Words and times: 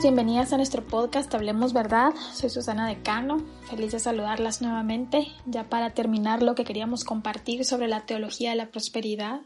Bienvenidas, 0.00 0.52
a 0.52 0.56
nuestro 0.56 0.86
podcast 0.86 1.34
Hablemos 1.34 1.72
Verdad. 1.72 2.14
Soy 2.32 2.50
Susana 2.50 2.86
Decano, 2.86 3.38
feliz 3.68 3.90
de 3.90 3.98
saludarlas 3.98 4.62
nuevamente. 4.62 5.26
Ya 5.44 5.68
para 5.68 5.90
terminar 5.90 6.40
lo 6.40 6.54
que 6.54 6.64
queríamos 6.64 7.02
compartir 7.02 7.64
sobre 7.64 7.88
la 7.88 8.06
teología 8.06 8.50
de 8.50 8.56
la 8.56 8.70
prosperidad. 8.70 9.40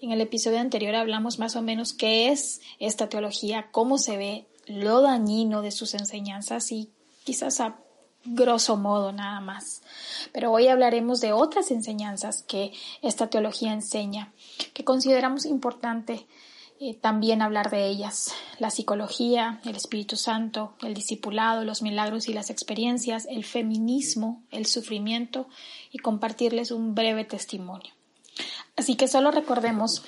En 0.00 0.12
el 0.12 0.20
episodio 0.20 0.60
anterior 0.60 0.94
hablamos 0.94 1.40
más 1.40 1.56
o 1.56 1.62
menos 1.62 1.92
qué 1.92 2.28
es 2.28 2.60
esta 2.78 3.08
teología, 3.08 3.70
cómo 3.72 3.98
se 3.98 4.16
ve, 4.16 4.46
lo 4.66 5.02
dañino 5.02 5.60
de 5.60 5.72
sus 5.72 5.94
enseñanzas 5.94 6.70
y 6.70 6.90
quizás 7.24 7.58
a 7.58 7.80
grosso 8.24 8.76
modo 8.76 9.12
nada 9.12 9.40
más. 9.40 9.82
Pero 10.32 10.52
hoy 10.52 10.68
hablaremos 10.68 11.20
de 11.20 11.32
otras 11.32 11.72
enseñanzas 11.72 12.44
que 12.44 12.72
esta 13.02 13.28
teología 13.28 13.72
enseña, 13.72 14.32
que 14.72 14.84
consideramos 14.84 15.46
importante 15.46 16.26
también 17.02 17.42
hablar 17.42 17.70
de 17.70 17.86
ellas, 17.86 18.32
la 18.58 18.70
psicología, 18.70 19.60
el 19.64 19.76
Espíritu 19.76 20.16
Santo, 20.16 20.74
el 20.80 20.94
discipulado, 20.94 21.62
los 21.62 21.82
milagros 21.82 22.26
y 22.26 22.32
las 22.32 22.48
experiencias, 22.48 23.26
el 23.28 23.44
feminismo, 23.44 24.42
el 24.50 24.64
sufrimiento 24.64 25.46
y 25.92 25.98
compartirles 25.98 26.70
un 26.70 26.94
breve 26.94 27.24
testimonio. 27.24 27.92
Así 28.76 28.96
que 28.96 29.08
solo 29.08 29.30
recordemos 29.30 30.02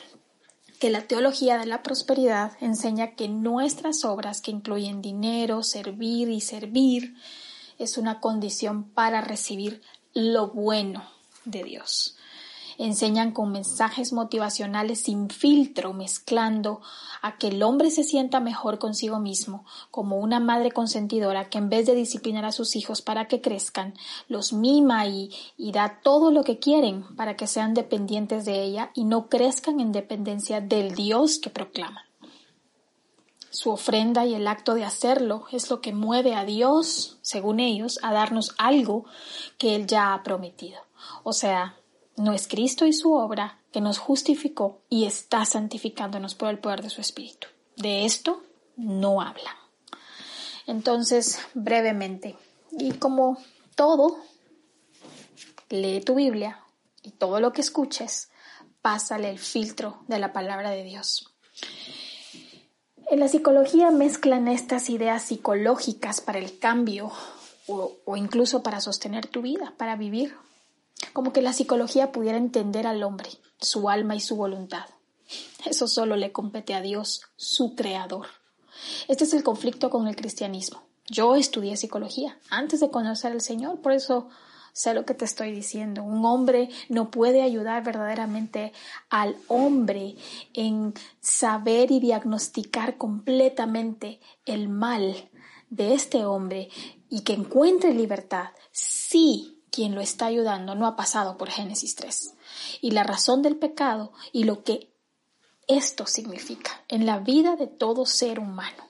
que 0.81 0.89
la 0.89 1.03
teología 1.03 1.59
de 1.59 1.67
la 1.67 1.83
prosperidad 1.83 2.53
enseña 2.61 3.17
que 3.17 3.29
nuestras 3.29 4.07
obras, 4.07 4.41
que 4.41 4.51
incluyen 4.51 5.03
dinero, 5.03 5.63
servir 5.63 6.31
y 6.31 6.41
servir, 6.41 7.15
es 7.79 7.99
una 7.99 8.19
condición 8.19 8.85
para 8.85 9.21
recibir 9.21 9.83
lo 10.15 10.49
bueno 10.49 11.05
de 11.45 11.65
Dios 11.65 12.17
enseñan 12.85 13.33
con 13.33 13.53
mensajes 13.53 14.13
motivacionales 14.13 15.03
sin 15.03 15.31
filtro, 15.31 15.93
mezclando 15.93 16.81
a 17.21 17.37
que 17.37 17.49
el 17.49 17.63
hombre 17.63 17.91
se 17.91 18.05
sienta 18.05 18.41
mejor 18.41 18.79
consigo 18.79 19.19
mismo, 19.19 19.65
como 19.91 20.19
una 20.19 20.41
madre 20.41 20.71
consentidora 20.71 21.49
que 21.49 21.59
en 21.59 21.69
vez 21.69 21.87
de 21.87 21.95
disciplinar 21.95 22.45
a 22.45 22.53
sus 22.53 22.75
hijos 22.77 23.03
para 23.03 23.29
que 23.29 23.41
crezcan, 23.41 23.95
los 24.29 24.53
mima 24.53 25.07
y, 25.07 25.31
y 25.57 25.73
da 25.73 26.01
todo 26.03 26.31
lo 26.31 26.45
que 26.45 26.59
quieren 26.59 27.05
para 27.17 27.37
que 27.37 27.47
sean 27.47 27.75
dependientes 27.75 28.45
de 28.45 28.63
ella 28.63 28.91
y 28.95 29.05
no 29.05 29.29
crezcan 29.29 29.81
en 29.81 29.93
dependencia 29.93 30.61
del 30.61 30.95
Dios 30.95 31.39
que 31.39 31.51
proclaman. 31.51 32.05
Su 33.51 33.71
ofrenda 33.71 34.25
y 34.25 34.35
el 34.35 34.49
acto 34.49 34.73
de 34.73 34.85
hacerlo 34.85 35.45
es 35.53 35.69
lo 35.69 35.83
que 35.83 35.93
mueve 35.93 36.35
a 36.35 36.47
Dios, 36.47 37.19
según 37.21 37.61
ellos, 37.61 37.99
a 38.03 38.13
darnos 38.13 38.55
algo 38.57 39.05
que 39.59 39.77
Él 39.77 39.87
ya 39.87 40.15
ha 40.15 40.23
prometido. 40.23 40.81
O 41.23 41.35
sea, 41.35 41.77
no 42.17 42.33
es 42.33 42.47
Cristo 42.47 42.87
y 42.87 42.93
su 42.93 43.13
obra 43.15 43.59
que 43.73 43.81
nos 43.81 43.99
justificó 43.99 44.81
y 44.89 45.07
está 45.07 45.45
santificándonos 45.45 46.35
por 46.35 46.51
el 46.51 46.59
poder 46.59 46.83
de 46.83 46.91
su 46.91 47.01
Espíritu. 47.01 47.49
De 47.77 48.05
esto 48.05 48.43
no 48.77 49.21
habla. 49.21 49.57
Entonces, 50.67 51.41
brevemente, 51.55 52.37
y 52.71 52.93
como 52.93 53.39
todo, 53.75 54.19
lee 55.71 56.01
tu 56.01 56.15
Biblia 56.15 56.61
y 57.03 57.11
todo 57.11 57.41
lo 57.41 57.53
que 57.53 57.63
escuches, 57.63 58.31
pásale 58.81 59.31
el 59.31 59.39
filtro 59.39 60.03
de 60.07 60.19
la 60.19 60.33
palabra 60.33 60.71
de 60.71 60.85
Dios. 60.85 61.33
En 63.11 63.21
la 63.21 63.29
psicología 63.29 63.91
mezclan 63.91 64.49
estas 64.49 64.89
ideas 64.89 65.23
psicológicas 65.23 66.21
para 66.21 66.39
el 66.39 66.59
cambio 66.59 67.11
o, 67.67 67.93
o 68.05 68.17
incluso 68.17 68.63
para 68.63 68.81
sostener 68.81 69.27
tu 69.27 69.43
vida, 69.43 69.75
para 69.77 69.97
vivir 69.97 70.35
como 71.13 71.33
que 71.33 71.43
la 71.43 71.53
psicología 71.53 72.13
pudiera 72.13 72.39
entender 72.39 72.87
al 72.87 73.03
hombre, 73.03 73.31
su 73.61 73.89
alma 73.89 74.15
y 74.15 74.21
su 74.21 74.37
voluntad. 74.37 74.87
Eso 75.65 75.89
solo 75.89 76.17
le 76.17 76.33
compete 76.33 76.75
a 76.75 76.81
Dios, 76.81 77.23
su 77.37 77.75
creador. 77.75 78.27
Este 79.09 79.25
es 79.25 79.33
el 79.33 79.43
conflicto 79.43 79.91
con 79.91 80.09
el 80.09 80.17
cristianismo. 80.17 80.83
Yo 81.09 81.35
estudié 81.35 81.77
psicología 81.77 82.39
antes 82.51 82.81
de 82.81 82.91
conocer 82.91 83.33
al 83.33 83.41
Señor, 83.41 83.81
por 83.81 83.93
eso 83.93 84.29
sé 84.73 84.95
lo 84.95 85.05
que 85.05 85.15
te 85.15 85.25
estoy 85.25 85.53
diciendo. 85.53 86.03
Un 86.03 86.25
hombre 86.25 86.71
no 86.89 87.11
puede 87.11 87.43
ayudar 87.43 87.85
verdaderamente 87.85 88.73
al 89.11 89.37
hombre 89.49 90.17
en 90.55 90.95
saber 91.21 91.91
y 91.91 92.01
diagnosticar 92.01 92.97
completamente 92.97 94.21
el 94.47 94.69
mal 94.69 95.29
de 95.71 95.95
este 95.95 96.25
hombre 96.25 96.69
y 97.09 97.21
que 97.21 97.35
encuentre 97.35 97.95
libertad 97.95 98.51
si 98.71 99.62
quien 99.73 99.95
lo 99.95 100.01
está 100.01 100.27
ayudando 100.27 100.77
no 100.77 100.87
ha 100.87 100.95
pasado 100.95 101.37
por 101.37 101.51
Génesis 101.51 101.97
3. 101.97 102.35
Y 102.83 102.93
la 102.93 103.03
razón 103.03 103.43
del 103.43 103.57
pecado 103.57 104.13
y 104.31 104.45
lo 104.45 104.63
que 104.63 104.93
esto 105.67 106.07
significa 106.07 106.85
en 106.89 107.07
la 107.07 107.19
vida 107.19 107.57
de 107.57 107.67
todo 107.67 108.07
ser 108.07 108.39
humano. 108.39 108.85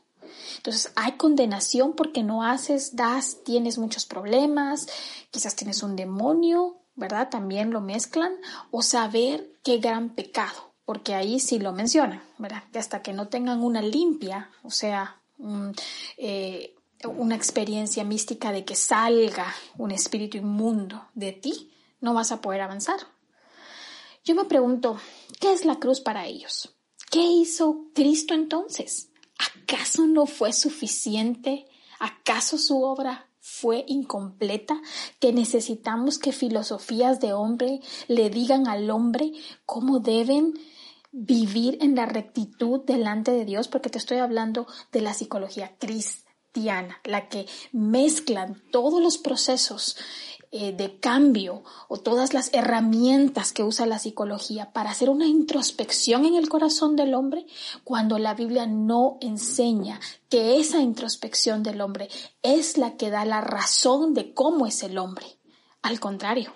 Entonces 0.57 0.93
hay 0.97 1.13
condenación 1.13 1.95
porque 1.95 2.23
no 2.23 2.43
haces, 2.43 2.97
das, 2.97 3.39
tienes 3.45 3.79
muchos 3.79 4.07
problemas, 4.07 4.87
quizás 5.31 5.57
tienes 5.57 5.83
un 5.83 5.97
demonio, 5.97 6.83
¿verdad? 6.95 7.31
También 7.31 7.71
lo 7.71 7.81
mezclan, 7.81 8.33
o 8.71 8.83
saber 8.83 9.53
qué 9.63 9.79
gran 9.79 10.11
pecado, 10.11 10.75
porque 10.85 11.15
ahí 11.15 11.41
sí 11.41 11.59
lo 11.59 11.73
mencionan, 11.73 12.23
¿verdad? 12.39 12.65
Que 12.73 12.79
hasta 12.79 13.03
que 13.03 13.13
no 13.13 13.29
tengan 13.29 13.63
una 13.63 13.83
limpia, 13.83 14.51
o 14.63 14.71
sea, 14.71 15.21
eh, 16.17 16.75
una 17.11 17.35
experiencia 17.35 18.05
mística 18.05 18.53
de 18.53 18.65
que 18.65 18.75
salga 18.75 19.55
un 19.79 19.91
espíritu 19.91 20.37
inmundo 20.37 21.09
de 21.15 21.33
ti, 21.33 21.73
no 22.01 22.15
vas 22.15 22.33
a 22.33 22.41
poder 22.41 22.61
avanzar. 22.61 22.99
Yo 24.25 24.35
me 24.35 24.45
pregunto, 24.45 24.99
¿qué 25.41 25.53
es 25.53 25.65
la 25.65 25.79
cruz 25.79 26.01
para 26.01 26.27
ellos? 26.27 26.75
¿Qué 27.11 27.23
hizo 27.23 27.87
Cristo 27.95 28.35
entonces? 28.35 29.11
¿Acaso 29.39 30.07
no 30.07 30.27
fue 30.27 30.53
suficiente? 30.53 31.67
¿Acaso 31.99 32.57
su 32.57 32.83
obra 32.83 33.29
fue 33.41 33.85
incompleta? 33.89 34.81
¿Que 35.19 35.33
necesitamos 35.33 36.19
que 36.19 36.33
filosofías 36.33 37.21
de 37.21 37.33
hombre 37.33 37.81
le 38.07 38.31
digan 38.31 38.69
al 38.69 38.91
hombre 38.91 39.33
cómo 39.67 39.99
deben 39.99 40.55
vivir 41.11 41.79
en 41.81 41.97
la 41.97 42.07
rectitud 42.07 42.81
delante 42.85 43.33
de 43.33 43.45
Dios? 43.45 43.67
Porque 43.69 43.91
te 43.91 43.99
estoy 43.99 44.19
hablando 44.19 44.67
de 44.93 45.01
la 45.01 45.15
psicología 45.15 45.77
cristiana 45.79 46.22
la 46.55 47.29
que 47.29 47.47
mezclan 47.73 48.63
todos 48.71 49.03
los 49.03 49.19
procesos 49.19 49.97
eh, 50.55 50.73
de 50.73 50.99
cambio 51.01 51.65
o 51.89 51.97
todas 51.97 52.35
las 52.35 52.53
herramientas 52.53 53.53
que 53.53 53.65
usa 53.65 53.87
la 53.87 53.99
psicología 53.99 54.71
para 54.73 54.91
hacer 54.91 55.09
una 55.09 55.27
introspección 55.27 56.27
en 56.27 56.35
el 56.35 56.51
corazón 56.51 56.95
del 56.95 57.15
hombre, 57.15 57.47
cuando 57.85 58.19
la 58.19 58.35
Biblia 58.35 58.67
no 58.67 59.17
enseña 59.23 59.99
que 60.29 60.61
esa 60.61 60.81
introspección 60.81 61.63
del 61.63 61.81
hombre 61.81 62.11
es 62.43 62.77
la 62.77 62.99
que 62.99 63.09
da 63.09 63.25
la 63.25 63.41
razón 63.41 64.13
de 64.13 64.35
cómo 64.35 64.67
es 64.67 64.83
el 64.83 64.99
hombre. 64.99 65.25
Al 65.81 66.01
contrario, 66.01 66.53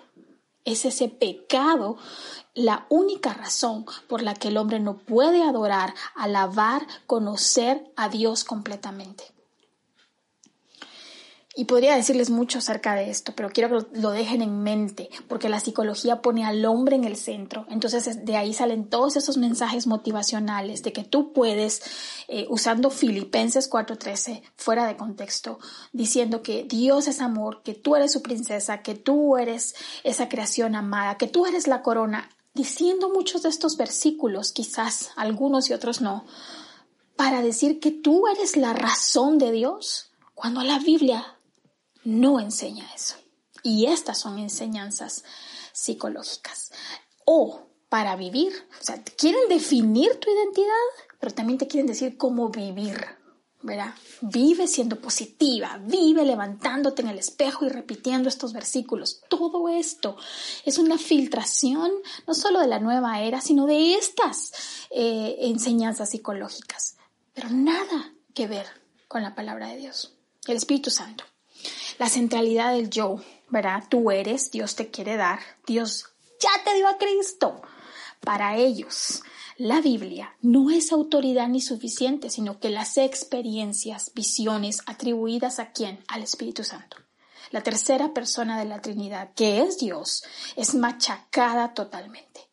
es 0.63 0.85
ese 0.85 1.07
pecado 1.09 1.97
la 2.53 2.85
única 2.89 3.33
razón 3.33 3.85
por 4.07 4.21
la 4.21 4.35
que 4.35 4.49
el 4.49 4.57
hombre 4.57 4.79
no 4.79 4.97
puede 4.97 5.41
adorar, 5.41 5.95
alabar, 6.13 6.85
conocer 7.07 7.91
a 7.95 8.09
Dios 8.09 8.43
completamente. 8.43 9.36
Y 11.59 11.65
podría 11.65 11.95
decirles 11.95 12.29
mucho 12.29 12.59
acerca 12.59 12.93
de 12.93 13.09
esto, 13.09 13.33
pero 13.35 13.49
quiero 13.49 13.69
que 13.69 13.99
lo 13.99 14.11
dejen 14.11 14.43
en 14.43 14.61
mente, 14.61 15.09
porque 15.27 15.49
la 15.49 15.59
psicología 15.59 16.21
pone 16.21 16.45
al 16.45 16.63
hombre 16.65 16.95
en 16.95 17.03
el 17.03 17.17
centro. 17.17 17.65
Entonces 17.71 18.23
de 18.23 18.37
ahí 18.37 18.53
salen 18.53 18.87
todos 18.87 19.15
esos 19.15 19.37
mensajes 19.37 19.87
motivacionales 19.87 20.83
de 20.83 20.93
que 20.93 21.03
tú 21.03 21.33
puedes, 21.33 21.81
eh, 22.27 22.45
usando 22.51 22.91
Filipenses 22.91 23.67
4:13 23.67 24.43
fuera 24.55 24.85
de 24.85 24.97
contexto, 24.97 25.57
diciendo 25.93 26.43
que 26.43 26.63
Dios 26.63 27.07
es 27.07 27.21
amor, 27.21 27.63
que 27.63 27.73
tú 27.73 27.95
eres 27.95 28.11
su 28.11 28.21
princesa, 28.21 28.83
que 28.83 28.93
tú 28.93 29.35
eres 29.35 29.73
esa 30.03 30.29
creación 30.29 30.75
amada, 30.75 31.17
que 31.17 31.27
tú 31.27 31.47
eres 31.47 31.65
la 31.65 31.81
corona, 31.81 32.29
diciendo 32.53 33.09
muchos 33.09 33.41
de 33.41 33.49
estos 33.49 33.77
versículos, 33.77 34.51
quizás 34.51 35.09
algunos 35.15 35.71
y 35.71 35.73
otros 35.73 36.01
no, 36.01 36.23
para 37.15 37.41
decir 37.41 37.79
que 37.79 37.89
tú 37.89 38.27
eres 38.27 38.57
la 38.57 38.73
razón 38.73 39.39
de 39.39 39.51
Dios, 39.51 40.11
cuando 40.35 40.61
la 40.61 40.77
Biblia 40.77 41.36
no 42.07 42.39
enseña 42.39 42.89
eso. 42.95 43.15
Y 43.63 43.87
estas 43.87 44.19
son 44.19 44.39
enseñanzas 44.39 45.25
psicológicas. 45.73 46.71
O 47.25 47.67
para 47.89 48.15
vivir, 48.15 48.53
o 48.79 48.83
sea, 48.83 49.03
quieren 49.03 49.49
definir 49.49 50.17
tu 50.17 50.29
identidad, 50.31 50.71
pero 51.19 51.33
también 51.33 51.57
te 51.57 51.67
quieren 51.67 51.87
decir 51.87 52.17
cómo 52.17 52.49
vivir, 52.49 52.97
¿verdad? 53.61 53.93
Vive 54.21 54.67
siendo 54.67 55.01
positiva, 55.01 55.81
vive 55.83 56.23
levantándote 56.23 57.01
en 57.01 57.09
el 57.09 57.19
espejo 57.19 57.65
y 57.65 57.69
repitiendo 57.69 58.29
estos 58.29 58.53
versículos. 58.53 59.21
Todo 59.27 59.67
esto 59.67 60.15
es 60.63 60.77
una 60.77 60.97
filtración 60.97 61.91
no 62.25 62.33
solo 62.33 62.61
de 62.61 62.67
la 62.67 62.79
nueva 62.79 63.21
era, 63.21 63.41
sino 63.41 63.65
de 63.65 63.95
estas 63.95 64.53
eh, 64.91 65.35
enseñanzas 65.41 66.11
psicológicas, 66.11 66.95
pero 67.33 67.49
nada 67.49 68.13
que 68.33 68.47
ver 68.47 68.65
con 69.09 69.23
la 69.23 69.35
palabra 69.35 69.67
de 69.67 69.77
Dios, 69.77 70.13
el 70.47 70.55
Espíritu 70.55 70.89
Santo 70.89 71.25
la 71.97 72.09
centralidad 72.09 72.73
del 72.73 72.89
yo, 72.89 73.21
¿verdad? 73.49 73.83
Tú 73.89 74.11
eres, 74.11 74.51
Dios 74.51 74.75
te 74.75 74.89
quiere 74.89 75.17
dar, 75.17 75.39
Dios 75.65 76.05
ya 76.39 76.49
te 76.63 76.75
dio 76.75 76.87
a 76.87 76.97
Cristo 76.97 77.61
Para 78.21 78.57
ellos, 78.57 79.23
la 79.57 79.81
Biblia 79.81 80.35
no 80.41 80.69
es 80.69 80.91
autoridad 80.91 81.47
ni 81.47 81.61
suficiente, 81.61 82.29
sino 82.29 82.59
que 82.59 82.69
las 82.69 82.97
experiencias, 82.97 84.11
visiones 84.13 84.81
atribuidas 84.85 85.59
a 85.59 85.71
quién? 85.71 86.03
Al 86.07 86.23
Espíritu 86.23 86.63
Santo. 86.63 86.97
La 87.51 87.63
tercera 87.63 88.13
persona 88.13 88.59
de 88.59 88.65
la 88.65 88.81
Trinidad, 88.81 89.33
que 89.33 89.61
es 89.61 89.79
Dios, 89.79 90.23
es 90.55 90.75
machacada 90.75 91.73
totalmente. 91.73 92.46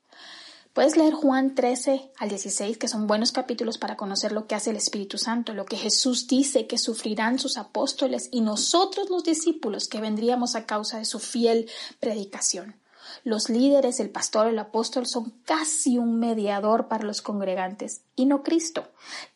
Puedes 0.75 0.97
leer 0.97 1.15
Juan 1.15 1.55
13 1.55 2.11
al 2.19 2.29
16, 2.29 2.79
que 2.79 2.89
son 2.89 3.07
buenos 3.07 3.31
capítulos 3.31 3.79
para 3.79 3.97
conocer 3.97 4.33
lo 4.33 4.49
que 4.49 4.57
hace 4.57 4.71
el 4.71 4.77
Espíritu 4.77 5.19
Santo, 5.19 5.55
lo 5.55 5.67
que 5.67 5.77
Jesús 5.77 6.27
dice 6.27 6.67
que 6.67 6.79
sufrirán 6.79 7.39
sus 7.39 7.59
apóstoles 7.59 8.29
y 8.33 8.41
nosotros 8.41 9.09
los 9.09 9.23
discípulos 9.23 9.87
que 9.87 10.01
vendríamos 10.01 10.57
a 10.57 10.67
causa 10.67 10.99
de 10.99 11.05
su 11.05 11.21
fiel 11.21 11.71
predicación. 12.01 12.75
Los 13.23 13.51
líderes, 13.51 14.01
el 14.01 14.11
pastor, 14.11 14.49
el 14.49 14.59
apóstol 14.59 15.07
son 15.07 15.31
casi 15.45 15.97
un 15.97 16.19
mediador 16.19 16.89
para 16.89 17.05
los 17.05 17.23
congregantes 17.23 18.01
y 18.17 18.27
no 18.27 18.43
Cristo. 18.43 18.89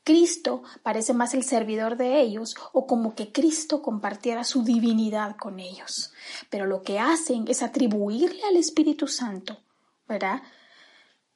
Cristo 0.03 0.65
parece 0.83 1.15
más 1.15 1.35
el 1.35 1.45
servidor 1.45 1.97
de 1.97 2.21
ellos 2.21 2.57
o 2.73 2.89
como 2.89 3.15
que 3.15 3.31
Cristo 3.31 3.81
compartiera 3.81 4.43
su 4.43 4.65
divinidad 4.65 5.37
con 5.37 5.61
ellos. 5.61 6.13
Pero 6.51 6.67
lo 6.67 6.83
que 6.83 6.99
hacen 6.99 7.47
es 7.47 7.63
atribuirle 7.63 8.43
al 8.43 8.57
Espíritu 8.57 9.07
Santo, 9.07 9.59
¿verdad? 10.09 10.43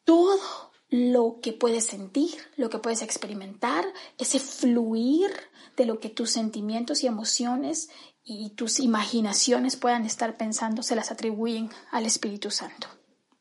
Todo 0.05 0.73
lo 0.93 1.41
que 1.41 1.53
puedes 1.53 1.87
sentir, 1.87 2.35
lo 2.57 2.69
que 2.69 2.79
puedes 2.79 3.03
experimentar, 3.03 3.85
ese 4.19 4.39
fluir 4.39 5.31
de 5.77 5.87
lo 5.87 6.01
que 6.01 6.11
tus 6.11 6.31
sentimientos 6.31 7.03
y 7.03 7.07
emociones 7.07 7.89
y 8.25 8.51
tus 8.51 8.79
imaginaciones 8.79 9.77
puedan 9.77 10.05
estar 10.05 10.37
pensando 10.37 10.83
se 10.83 10.95
las 10.95 11.11
atribuyen 11.11 11.71
al 11.91 12.07
Espíritu 12.07 12.51
Santo 12.51 12.89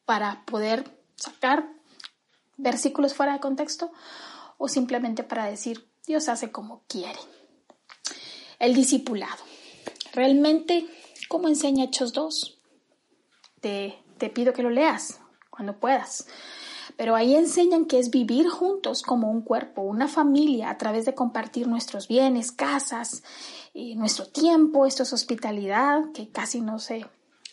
para 0.05 0.45
poder 0.45 0.99
sacar 1.15 1.71
versículos 2.57 3.13
fuera 3.13 3.33
de 3.33 3.39
contexto 3.39 3.91
o 4.57 4.67
simplemente 4.67 5.23
para 5.23 5.45
decir 5.45 5.91
Dios 6.05 6.29
hace 6.29 6.51
como 6.51 6.83
quiere. 6.87 7.19
El 8.59 8.75
discipulado. 8.75 9.43
Realmente, 10.13 10.87
¿cómo 11.27 11.47
enseña 11.47 11.85
Hechos 11.85 12.13
2? 12.13 12.59
Te, 13.59 14.03
te 14.17 14.29
pido 14.29 14.53
que 14.53 14.63
lo 14.63 14.69
leas 14.69 15.20
cuando 15.61 15.79
puedas. 15.79 16.25
Pero 16.97 17.15
ahí 17.15 17.35
enseñan 17.35 17.85
que 17.85 17.99
es 17.99 18.09
vivir 18.09 18.49
juntos 18.49 19.03
como 19.03 19.29
un 19.29 19.43
cuerpo, 19.43 19.83
una 19.83 20.07
familia, 20.07 20.71
a 20.71 20.77
través 20.79 21.05
de 21.05 21.13
compartir 21.13 21.67
nuestros 21.67 22.07
bienes, 22.07 22.51
casas, 22.51 23.21
y 23.75 23.95
nuestro 23.95 24.25
tiempo. 24.25 24.87
Esto 24.87 25.03
es 25.03 25.13
hospitalidad, 25.13 26.11
que 26.13 26.29
casi 26.29 26.61
no 26.61 26.79
se, 26.79 27.05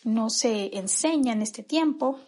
no 0.03 0.31
se 0.31 0.75
enseña 0.75 1.33
en 1.33 1.43
este 1.43 1.61
tiempo. 1.61 2.19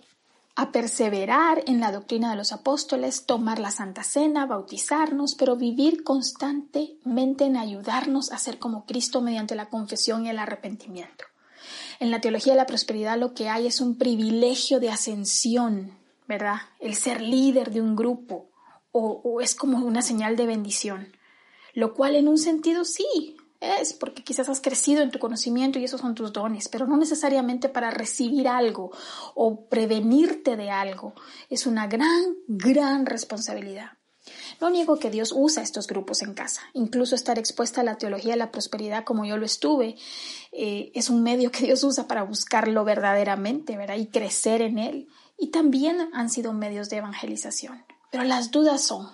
A 0.56 0.72
perseverar 0.72 1.64
en 1.66 1.80
la 1.80 1.92
doctrina 1.92 2.30
de 2.30 2.36
los 2.36 2.52
apóstoles, 2.52 3.26
tomar 3.26 3.58
la 3.58 3.72
Santa 3.72 4.04
Cena, 4.04 4.46
bautizarnos, 4.46 5.34
pero 5.34 5.56
vivir 5.56 6.04
constantemente 6.04 7.46
en 7.46 7.58
ayudarnos 7.58 8.32
a 8.32 8.38
ser 8.38 8.60
como 8.60 8.86
Cristo 8.86 9.22
mediante 9.22 9.56
la 9.56 9.70
confesión 9.70 10.26
y 10.26 10.30
el 10.30 10.38
arrepentimiento. 10.38 11.31
En 12.02 12.12
la 12.12 12.20
teología 12.20 12.52
de 12.54 12.58
la 12.58 12.66
prosperidad 12.66 13.18
lo 13.18 13.34
que 13.34 13.48
hay 13.48 13.68
es 13.68 13.80
un 13.80 13.98
privilegio 13.98 14.82
de 14.82 14.90
ascensión 14.90 16.02
¿verdad? 16.32 16.62
El 16.80 16.96
ser 16.96 17.22
líder 17.22 17.72
de 17.72 17.82
un 17.82 17.94
grupo 17.94 18.50
o, 18.94 19.42
es 19.42 19.54
como 19.54 19.86
una 19.86 20.02
señal 20.02 20.38
de 20.38 20.46
bendición, 20.46 21.12
lo 21.74 21.94
cual 21.94 22.16
en 22.16 22.30
un 22.30 22.38
sentido 22.38 22.86
sí 22.86 23.36
es 23.60 23.92
porque 23.92 24.24
quizás 24.24 24.48
has 24.48 24.62
crecido 24.62 25.02
en 25.02 25.12
tu 25.12 25.20
conocimiento 25.20 25.78
y 25.78 25.84
esos 25.84 26.00
son 26.00 26.16
tus 26.16 26.32
dones, 26.32 26.70
pero 26.70 26.88
no 26.88 26.96
necesariamente 26.96 27.68
para 27.68 27.92
recibir 27.92 28.48
algo 28.48 28.92
o 29.36 29.66
prevenirte 29.68 30.56
de 30.56 30.72
algo. 30.72 31.16
Es 31.50 31.68
una 31.68 31.88
gran, 31.88 32.38
gran 32.48 33.06
responsabilidad. 33.06 33.92
No 34.62 34.70
niego 34.70 35.00
que 35.00 35.10
Dios 35.10 35.34
usa 35.36 35.64
estos 35.64 35.88
grupos 35.88 36.22
en 36.22 36.36
casa. 36.36 36.62
Incluso 36.74 37.16
estar 37.16 37.40
expuesta 37.40 37.82
a 37.82 37.84
la 37.84 37.98
teología 37.98 38.34
de 38.34 38.38
la 38.38 38.52
prosperidad 38.52 39.04
como 39.04 39.26
yo 39.26 39.36
lo 39.38 39.46
estuve 39.46 39.98
eh, 40.52 40.92
es 40.94 41.10
un 41.10 41.24
medio 41.24 41.52
que 41.52 41.66
Dios 41.66 41.84
usa 41.84 42.08
para 42.08 42.24
buscarlo 42.24 42.84
verdaderamente, 42.84 43.76
¿verdad? 43.76 43.96
Y 43.96 44.08
crecer 44.08 44.62
en 44.62 44.78
él 44.78 45.08
y 45.38 45.48
también 45.48 46.10
han 46.14 46.30
sido 46.30 46.54
medios 46.54 46.90
de 46.90 46.98
evangelización. 46.98 47.84
Pero 48.12 48.24
las 48.24 48.52
dudas 48.52 48.84
son, 48.84 49.10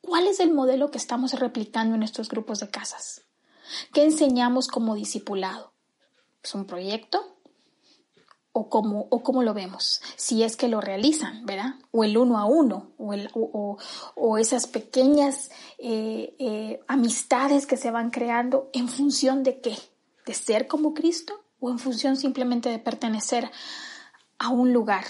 ¿cuál 0.00 0.28
es 0.28 0.38
el 0.38 0.52
modelo 0.52 0.92
que 0.92 0.98
estamos 0.98 1.32
replicando 1.32 1.94
en 1.94 2.00
nuestros 2.00 2.28
grupos 2.28 2.60
de 2.60 2.70
casas? 2.70 3.22
¿Qué 3.92 4.04
enseñamos 4.04 4.68
como 4.68 4.94
discipulado? 4.94 5.72
¿Es 6.44 6.54
un 6.54 6.66
proyecto? 6.66 7.39
¿O 8.52 8.68
cómo, 8.68 9.06
o 9.10 9.22
cómo 9.22 9.42
lo 9.44 9.54
vemos? 9.54 10.02
Si 10.16 10.42
es 10.42 10.56
que 10.56 10.66
lo 10.66 10.80
realizan, 10.80 11.46
¿verdad? 11.46 11.76
O 11.92 12.02
el 12.02 12.18
uno 12.18 12.36
a 12.36 12.46
uno, 12.46 12.90
o, 12.98 13.12
el, 13.12 13.30
o, 13.32 14.38
esas 14.38 14.66
pequeñas 14.66 15.50
eh, 15.78 16.34
eh, 16.38 16.80
amistades 16.88 17.66
que 17.66 17.76
se 17.76 17.92
van 17.92 18.10
creando 18.10 18.68
en 18.72 18.88
función 18.88 19.44
de 19.44 19.60
qué? 19.60 19.78
¿De 20.26 20.34
ser 20.34 20.66
como 20.66 20.94
Cristo? 20.94 21.44
¿O 21.60 21.70
en 21.70 21.78
función 21.78 22.16
simplemente 22.16 22.68
de 22.68 22.80
pertenecer 22.80 23.50
a 24.38 24.48
un 24.48 24.72
lugar 24.72 25.04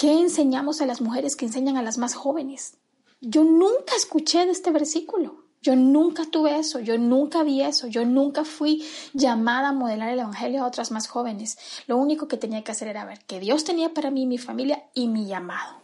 ¿Qué 0.00 0.18
enseñamos 0.18 0.80
a 0.80 0.86
las 0.86 1.02
mujeres 1.02 1.36
que 1.36 1.44
enseñan 1.44 1.76
a 1.76 1.82
las 1.82 1.98
más 1.98 2.14
jóvenes? 2.14 2.78
Yo 3.20 3.44
nunca 3.44 3.94
escuché 3.94 4.46
de 4.46 4.52
este 4.52 4.70
versículo. 4.70 5.44
Yo 5.62 5.76
nunca 5.76 6.24
tuve 6.24 6.58
eso, 6.58 6.80
yo 6.80 6.96
nunca 6.96 7.42
vi 7.42 7.60
eso, 7.62 7.86
yo 7.86 8.06
nunca 8.06 8.44
fui 8.44 8.82
llamada 9.12 9.68
a 9.68 9.72
modelar 9.72 10.08
el 10.08 10.20
Evangelio 10.20 10.62
a 10.62 10.66
otras 10.66 10.90
más 10.90 11.06
jóvenes. 11.06 11.58
Lo 11.86 11.98
único 11.98 12.28
que 12.28 12.38
tenía 12.38 12.64
que 12.64 12.72
hacer 12.72 12.88
era 12.88 13.04
ver 13.04 13.20
que 13.26 13.40
Dios 13.40 13.64
tenía 13.64 13.92
para 13.92 14.10
mí 14.10 14.24
mi 14.24 14.38
familia 14.38 14.84
y 14.94 15.08
mi 15.08 15.26
llamado. 15.26 15.82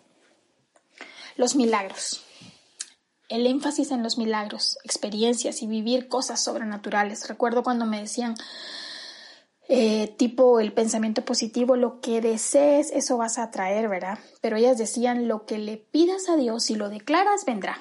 Los 1.37 1.57
milagros. 1.57 2.23
El 3.29 3.47
énfasis 3.47 3.91
en 3.91 4.03
los 4.03 4.17
milagros, 4.17 4.79
experiencias 4.85 5.61
y 5.61 5.67
vivir 5.67 6.09
cosas 6.09 6.43
sobrenaturales. 6.43 7.29
Recuerdo 7.29 7.63
cuando 7.63 7.85
me 7.85 8.01
decían, 8.01 8.35
eh, 9.69 10.15
tipo 10.17 10.59
el 10.61 10.73
pensamiento 10.73 11.23
positivo, 11.25 11.77
lo 11.77 12.01
que 12.01 12.23
desees, 12.23 12.91
eso 12.93 13.19
vas 13.19 13.37
a 13.37 13.43
atraer, 13.43 13.89
¿verdad? 13.89 14.21
Pero 14.41 14.57
ellas 14.57 14.79
decían, 14.79 15.29
lo 15.29 15.45
que 15.45 15.59
le 15.59 15.77
pidas 15.77 16.31
a 16.31 16.37
Dios, 16.37 16.63
si 16.63 16.77
lo 16.77 16.89
declaras, 16.89 17.45
vendrá. 17.45 17.79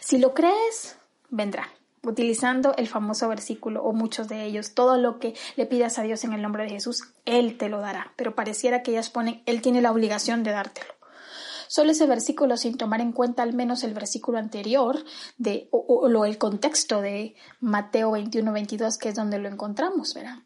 Si 0.00 0.18
lo 0.18 0.34
crees, 0.34 0.96
vendrá. 1.30 1.70
Utilizando 2.02 2.74
el 2.76 2.86
famoso 2.86 3.28
versículo 3.28 3.82
o 3.82 3.92
muchos 3.92 4.28
de 4.28 4.44
ellos, 4.44 4.74
todo 4.74 4.96
lo 4.96 5.18
que 5.18 5.34
le 5.56 5.66
pidas 5.66 5.98
a 5.98 6.02
Dios 6.02 6.22
en 6.22 6.32
el 6.32 6.42
nombre 6.42 6.62
de 6.64 6.70
Jesús, 6.70 7.02
Él 7.24 7.58
te 7.58 7.68
lo 7.68 7.80
dará. 7.80 8.12
Pero 8.16 8.34
pareciera 8.34 8.82
que 8.82 8.92
ellas 8.92 9.10
ponen, 9.10 9.42
Él 9.46 9.60
tiene 9.60 9.82
la 9.82 9.90
obligación 9.90 10.44
de 10.44 10.52
dártelo. 10.52 10.94
Solo 11.68 11.90
ese 11.90 12.06
versículo 12.06 12.56
sin 12.56 12.76
tomar 12.76 13.00
en 13.00 13.12
cuenta 13.12 13.42
al 13.42 13.52
menos 13.52 13.82
el 13.82 13.92
versículo 13.92 14.38
anterior 14.38 15.04
de, 15.36 15.68
o, 15.72 16.24
el 16.24 16.38
contexto 16.38 17.00
de 17.00 17.34
Mateo 17.60 18.12
21, 18.12 18.52
22, 18.52 18.98
que 18.98 19.08
es 19.08 19.14
donde 19.14 19.38
lo 19.38 19.48
encontramos, 19.48 20.14
¿verdad? 20.14 20.38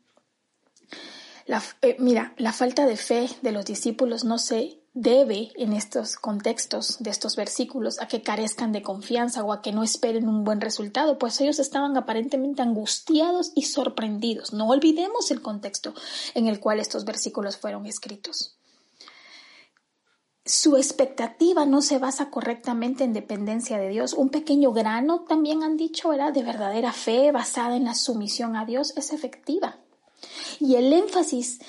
Eh, 1.82 1.97
mira, 1.99 2.32
la 2.37 2.52
falta 2.52 2.87
de 2.87 2.97
fe 2.97 3.28
de 3.42 3.52
los 3.52 3.64
discípulos 3.64 4.25
no 4.25 4.38
se 4.38 4.79
debe 4.92 5.52
en 5.54 5.73
estos 5.73 6.16
contextos 6.16 6.99
de 6.99 7.11
estos 7.11 7.37
versículos 7.37 8.00
a 8.00 8.09
que 8.09 8.23
carezcan 8.23 8.73
de 8.73 8.82
confianza 8.82 9.44
o 9.44 9.52
a 9.52 9.62
que 9.62 9.73
no 9.73 9.82
esperen 9.82 10.28
un 10.28 10.44
buen 10.44 10.61
resultado, 10.61 11.18
pues 11.18 11.40
ellos 11.40 11.59
estaban 11.59 11.97
aparentemente 11.97 12.62
angustiados 12.62 13.52
y 13.54 13.62
sorprendidos. 13.62 14.52
No 14.52 14.68
olvidemos 14.68 15.30
el 15.30 15.42
contexto 15.42 15.94
en 16.35 16.49
el 16.49 16.59
cual 16.59 16.80
estos 16.80 17.04
versículos 17.04 17.56
fueron 17.56 17.87
escritos. 17.87 18.56
Su 20.44 20.76
expectativa 20.76 21.64
no 21.66 21.80
se 21.80 21.99
basa 21.99 22.30
correctamente 22.30 23.04
en 23.04 23.12
dependencia 23.12 23.78
de 23.78 23.88
Dios. 23.88 24.14
Un 24.14 24.30
pequeño 24.30 24.73
grano, 24.73 25.20
también 25.20 25.62
han 25.62 25.76
dicho, 25.76 26.12
era 26.12 26.32
de 26.32 26.42
verdadera 26.42 26.92
fe 26.92 27.30
basada 27.30 27.76
en 27.76 27.85
la 27.85 27.94
sumisión 27.94 28.56
a 28.56 28.64
Dios, 28.64 28.92
es 28.97 29.12
efectiva. 29.12 29.78
Y 30.59 30.75
el 30.75 30.92
énfasis 30.92 31.61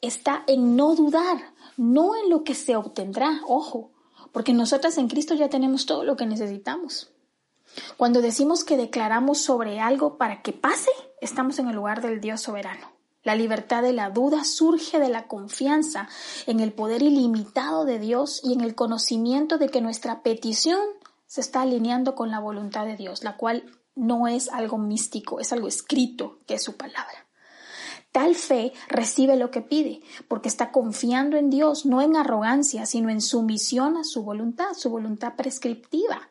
está 0.00 0.42
en 0.46 0.76
no 0.76 0.94
dudar, 0.96 1.54
no 1.80 2.14
en 2.14 2.28
lo 2.28 2.44
que 2.44 2.54
se 2.54 2.76
obtendrá, 2.76 3.40
ojo, 3.46 3.90
porque 4.32 4.52
nosotras 4.52 4.98
en 4.98 5.08
Cristo 5.08 5.32
ya 5.32 5.48
tenemos 5.48 5.86
todo 5.86 6.04
lo 6.04 6.14
que 6.14 6.26
necesitamos. 6.26 7.10
Cuando 7.96 8.20
decimos 8.20 8.64
que 8.64 8.76
declaramos 8.76 9.38
sobre 9.38 9.80
algo 9.80 10.18
para 10.18 10.42
que 10.42 10.52
pase, 10.52 10.90
estamos 11.22 11.58
en 11.58 11.68
el 11.68 11.76
lugar 11.76 12.02
del 12.02 12.20
Dios 12.20 12.42
soberano. 12.42 12.92
La 13.22 13.34
libertad 13.34 13.82
de 13.82 13.94
la 13.94 14.10
duda 14.10 14.44
surge 14.44 14.98
de 14.98 15.08
la 15.08 15.26
confianza 15.26 16.06
en 16.46 16.60
el 16.60 16.74
poder 16.74 17.00
ilimitado 17.00 17.86
de 17.86 17.98
Dios 17.98 18.42
y 18.44 18.52
en 18.52 18.60
el 18.60 18.74
conocimiento 18.74 19.56
de 19.56 19.70
que 19.70 19.80
nuestra 19.80 20.22
petición 20.22 20.80
se 21.26 21.40
está 21.40 21.62
alineando 21.62 22.14
con 22.14 22.30
la 22.30 22.40
voluntad 22.40 22.84
de 22.84 22.96
Dios, 22.96 23.24
la 23.24 23.38
cual 23.38 23.64
no 23.94 24.28
es 24.28 24.50
algo 24.50 24.76
místico, 24.76 25.40
es 25.40 25.50
algo 25.54 25.66
escrito, 25.66 26.40
que 26.46 26.54
es 26.54 26.62
su 26.62 26.76
palabra. 26.76 27.26
Tal 28.12 28.34
fe 28.34 28.72
recibe 28.88 29.36
lo 29.36 29.50
que 29.50 29.60
pide, 29.60 30.00
porque 30.26 30.48
está 30.48 30.72
confiando 30.72 31.36
en 31.36 31.48
Dios, 31.48 31.86
no 31.86 32.02
en 32.02 32.16
arrogancia, 32.16 32.84
sino 32.84 33.08
en 33.08 33.20
sumisión 33.20 33.96
a 33.96 34.04
su 34.04 34.24
voluntad, 34.24 34.72
su 34.74 34.90
voluntad 34.90 35.36
prescriptiva, 35.36 36.28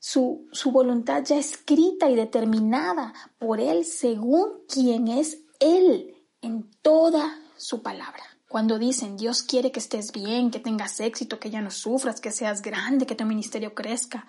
su, 0.00 0.48
su 0.50 0.72
voluntad 0.72 1.22
ya 1.24 1.38
escrita 1.38 2.10
y 2.10 2.16
determinada 2.16 3.12
por 3.38 3.60
Él 3.60 3.84
según 3.84 4.62
quien 4.68 5.06
es 5.06 5.38
Él 5.60 6.16
en 6.42 6.68
toda 6.82 7.38
su 7.56 7.82
palabra. 7.82 8.24
Cuando 8.48 8.80
dicen 8.80 9.16
Dios 9.16 9.44
quiere 9.44 9.70
que 9.70 9.78
estés 9.78 10.10
bien, 10.10 10.50
que 10.50 10.58
tengas 10.58 10.98
éxito, 10.98 11.38
que 11.38 11.50
ya 11.50 11.60
no 11.60 11.70
sufras, 11.70 12.20
que 12.20 12.32
seas 12.32 12.62
grande, 12.62 13.06
que 13.06 13.14
tu 13.14 13.24
ministerio 13.24 13.76
crezca. 13.76 14.26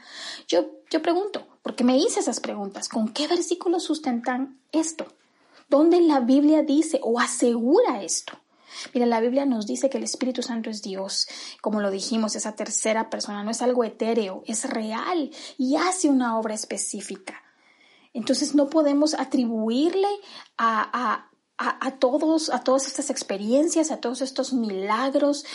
Yo, 0.47 0.69
yo 0.91 1.01
pregunto, 1.01 1.47
porque 1.63 1.83
me 1.83 1.97
hice 1.97 2.19
esas 2.19 2.39
preguntas, 2.39 2.87
¿con 2.87 3.07
qué 3.07 3.27
versículos 3.27 3.83
sustentan 3.83 4.59
esto? 4.71 5.07
¿Dónde 5.71 6.01
la 6.01 6.19
Biblia 6.19 6.63
dice 6.63 6.99
o 7.01 7.17
asegura 7.17 8.03
esto? 8.03 8.33
Mira, 8.93 9.05
la 9.05 9.21
Biblia 9.21 9.45
nos 9.45 9.65
dice 9.65 9.89
que 9.89 9.99
el 9.99 10.03
Espíritu 10.03 10.41
Santo 10.41 10.69
es 10.69 10.81
Dios. 10.81 11.29
Como 11.61 11.79
lo 11.79 11.89
dijimos, 11.89 12.35
esa 12.35 12.57
tercera 12.57 13.09
persona 13.09 13.41
no 13.45 13.51
es 13.51 13.61
algo 13.61 13.85
etéreo, 13.85 14.43
es 14.45 14.69
real 14.69 15.31
y 15.57 15.77
hace 15.77 16.09
una 16.09 16.37
obra 16.37 16.55
específica. 16.55 17.41
Entonces 18.13 18.53
no 18.53 18.67
podemos 18.69 19.13
atribuirle 19.13 20.09
a, 20.57 21.29
a, 21.57 21.91
todos, 21.99 22.49
a 22.49 22.65
todas 22.65 22.85
estas 22.87 23.09
experiencias, 23.09 23.91
a 23.91 24.01
todos 24.01 24.21
estos 24.21 24.51
milagros 24.51 25.45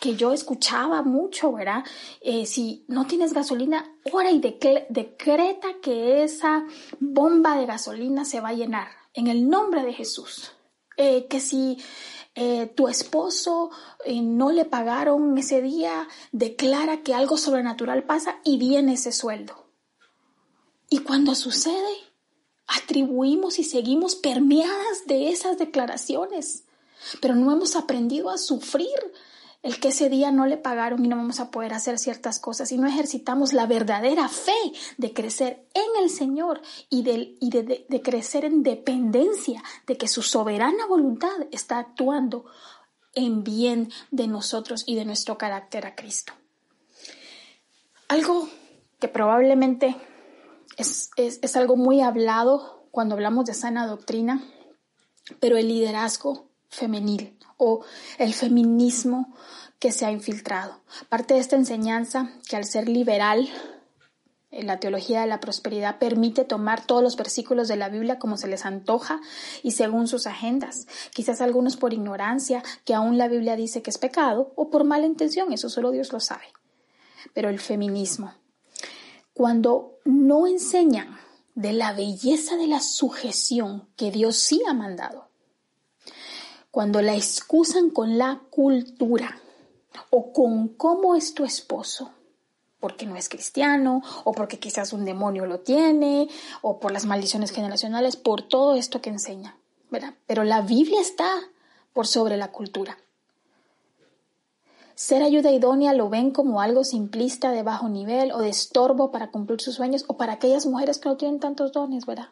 que 0.00 0.16
yo 0.16 0.32
escuchaba 0.32 1.02
mucho, 1.02 1.52
¿verdad? 1.52 1.84
Eh, 2.22 2.46
si 2.46 2.84
no 2.88 3.06
tienes 3.06 3.32
gasolina, 3.32 3.88
ora 4.10 4.32
y 4.32 4.40
decreta 4.40 5.68
que 5.80 6.24
esa 6.24 6.66
bomba 6.98 7.56
de 7.56 7.66
gasolina 7.66 8.24
se 8.24 8.40
va 8.40 8.48
a 8.48 8.54
llenar 8.54 9.03
en 9.14 9.28
el 9.28 9.48
nombre 9.48 9.82
de 9.82 9.92
Jesús. 9.92 10.52
Eh, 10.96 11.26
que 11.26 11.40
si 11.40 11.78
eh, 12.36 12.66
tu 12.66 12.86
esposo 12.86 13.70
eh, 14.04 14.20
no 14.20 14.52
le 14.52 14.64
pagaron 14.64 15.36
ese 15.38 15.60
día, 15.60 16.08
declara 16.30 17.02
que 17.02 17.14
algo 17.14 17.36
sobrenatural 17.36 18.04
pasa 18.04 18.38
y 18.44 18.58
viene 18.58 18.94
ese 18.94 19.10
sueldo. 19.10 19.66
Y 20.88 20.98
cuando 20.98 21.34
sucede, 21.34 21.96
atribuimos 22.66 23.58
y 23.58 23.64
seguimos 23.64 24.14
permeadas 24.14 25.06
de 25.06 25.30
esas 25.30 25.58
declaraciones, 25.58 26.64
pero 27.20 27.34
no 27.34 27.50
hemos 27.50 27.74
aprendido 27.74 28.30
a 28.30 28.38
sufrir 28.38 28.98
el 29.64 29.80
que 29.80 29.88
ese 29.88 30.10
día 30.10 30.30
no 30.30 30.46
le 30.46 30.58
pagaron 30.58 31.02
y 31.04 31.08
no 31.08 31.16
vamos 31.16 31.40
a 31.40 31.50
poder 31.50 31.72
hacer 31.72 31.98
ciertas 31.98 32.38
cosas 32.38 32.70
y 32.70 32.76
no 32.76 32.86
ejercitamos 32.86 33.54
la 33.54 33.64
verdadera 33.64 34.28
fe 34.28 34.52
de 34.98 35.14
crecer 35.14 35.66
en 35.72 36.02
el 36.02 36.10
Señor 36.10 36.60
y, 36.90 37.02
de, 37.02 37.34
y 37.40 37.48
de, 37.48 38.02
crecer 38.02 38.44
en 38.44 38.62
dependencia 38.62 39.64
de 39.86 39.96
que 39.96 40.06
su 40.06 40.20
soberana 40.20 40.86
voluntad 40.86 41.32
está 41.50 41.78
actuando 41.78 42.44
en 43.14 43.42
bien 43.42 43.90
de 44.10 44.28
nosotros 44.28 44.84
y 44.86 44.96
de 44.96 45.06
nuestro 45.06 45.38
carácter 45.38 45.86
a 45.86 45.94
Cristo. 45.94 46.34
Algo 48.08 48.50
que 49.00 49.08
probablemente 49.08 49.96
es, 50.76 51.10
es 51.16 51.56
algo 51.56 51.76
muy 51.76 52.02
hablado 52.02 52.86
cuando 52.90 53.14
hablamos 53.14 53.46
de 53.46 53.54
sana 53.54 53.86
doctrina, 53.86 54.44
pero 55.40 55.56
el 55.56 55.68
liderazgo 55.68 56.50
femenil 56.68 57.38
o 57.56 57.84
el 58.18 58.34
feminismo 58.34 59.34
que 59.78 59.92
se 59.92 60.06
ha 60.06 60.10
infiltrado. 60.10 60.80
Parte 61.08 61.34
de 61.34 61.40
esta 61.40 61.56
enseñanza 61.56 62.30
que 62.48 62.56
al 62.56 62.64
ser 62.64 62.88
liberal, 62.88 63.48
en 64.54 64.66
la 64.68 64.78
teología 64.78 65.20
de 65.20 65.26
la 65.26 65.40
prosperidad 65.40 65.98
permite 65.98 66.44
tomar 66.44 66.86
todos 66.86 67.02
los 67.02 67.16
versículos 67.16 67.66
de 67.66 67.76
la 67.76 67.88
Biblia 67.88 68.18
como 68.18 68.36
se 68.36 68.46
les 68.46 68.64
antoja 68.64 69.20
y 69.62 69.72
según 69.72 70.06
sus 70.06 70.26
agendas. 70.26 70.86
Quizás 71.12 71.40
algunos 71.40 71.76
por 71.76 71.92
ignorancia, 71.92 72.62
que 72.84 72.94
aún 72.94 73.18
la 73.18 73.28
Biblia 73.28 73.56
dice 73.56 73.82
que 73.82 73.90
es 73.90 73.98
pecado, 73.98 74.52
o 74.54 74.70
por 74.70 74.84
mala 74.84 75.06
intención, 75.06 75.52
eso 75.52 75.68
solo 75.68 75.90
Dios 75.90 76.12
lo 76.12 76.20
sabe. 76.20 76.44
Pero 77.32 77.48
el 77.48 77.58
feminismo, 77.58 78.32
cuando 79.32 79.98
no 80.04 80.46
enseñan 80.46 81.18
de 81.54 81.72
la 81.72 81.92
belleza 81.92 82.56
de 82.56 82.68
la 82.68 82.80
sujeción 82.80 83.88
que 83.96 84.12
Dios 84.12 84.36
sí 84.36 84.62
ha 84.68 84.72
mandado, 84.72 85.28
cuando 86.74 87.00
la 87.02 87.14
excusan 87.14 87.90
con 87.90 88.18
la 88.18 88.40
cultura 88.50 89.40
o 90.10 90.32
con 90.32 90.66
cómo 90.70 91.14
es 91.14 91.32
tu 91.32 91.44
esposo, 91.44 92.10
porque 92.80 93.06
no 93.06 93.14
es 93.14 93.28
cristiano, 93.28 94.02
o 94.24 94.32
porque 94.32 94.58
quizás 94.58 94.92
un 94.92 95.04
demonio 95.04 95.46
lo 95.46 95.60
tiene, 95.60 96.28
o 96.62 96.80
por 96.80 96.90
las 96.90 97.04
maldiciones 97.04 97.52
generacionales, 97.52 98.16
por 98.16 98.42
todo 98.42 98.74
esto 98.74 99.00
que 99.00 99.10
enseña, 99.10 99.56
¿verdad? 99.88 100.14
Pero 100.26 100.42
la 100.42 100.62
Biblia 100.62 101.00
está 101.00 101.30
por 101.92 102.08
sobre 102.08 102.36
la 102.36 102.50
cultura. 102.50 102.98
Ser 104.96 105.22
ayuda 105.22 105.52
idónea 105.52 105.92
lo 105.92 106.08
ven 106.08 106.32
como 106.32 106.60
algo 106.60 106.82
simplista 106.82 107.52
de 107.52 107.62
bajo 107.62 107.88
nivel 107.88 108.32
o 108.32 108.40
de 108.40 108.48
estorbo 108.48 109.12
para 109.12 109.30
cumplir 109.30 109.60
sus 109.60 109.76
sueños 109.76 110.04
o 110.08 110.16
para 110.16 110.32
aquellas 110.32 110.66
mujeres 110.66 110.98
que 110.98 111.08
no 111.08 111.16
tienen 111.16 111.38
tantos 111.38 111.70
dones, 111.70 112.04
¿verdad? 112.04 112.30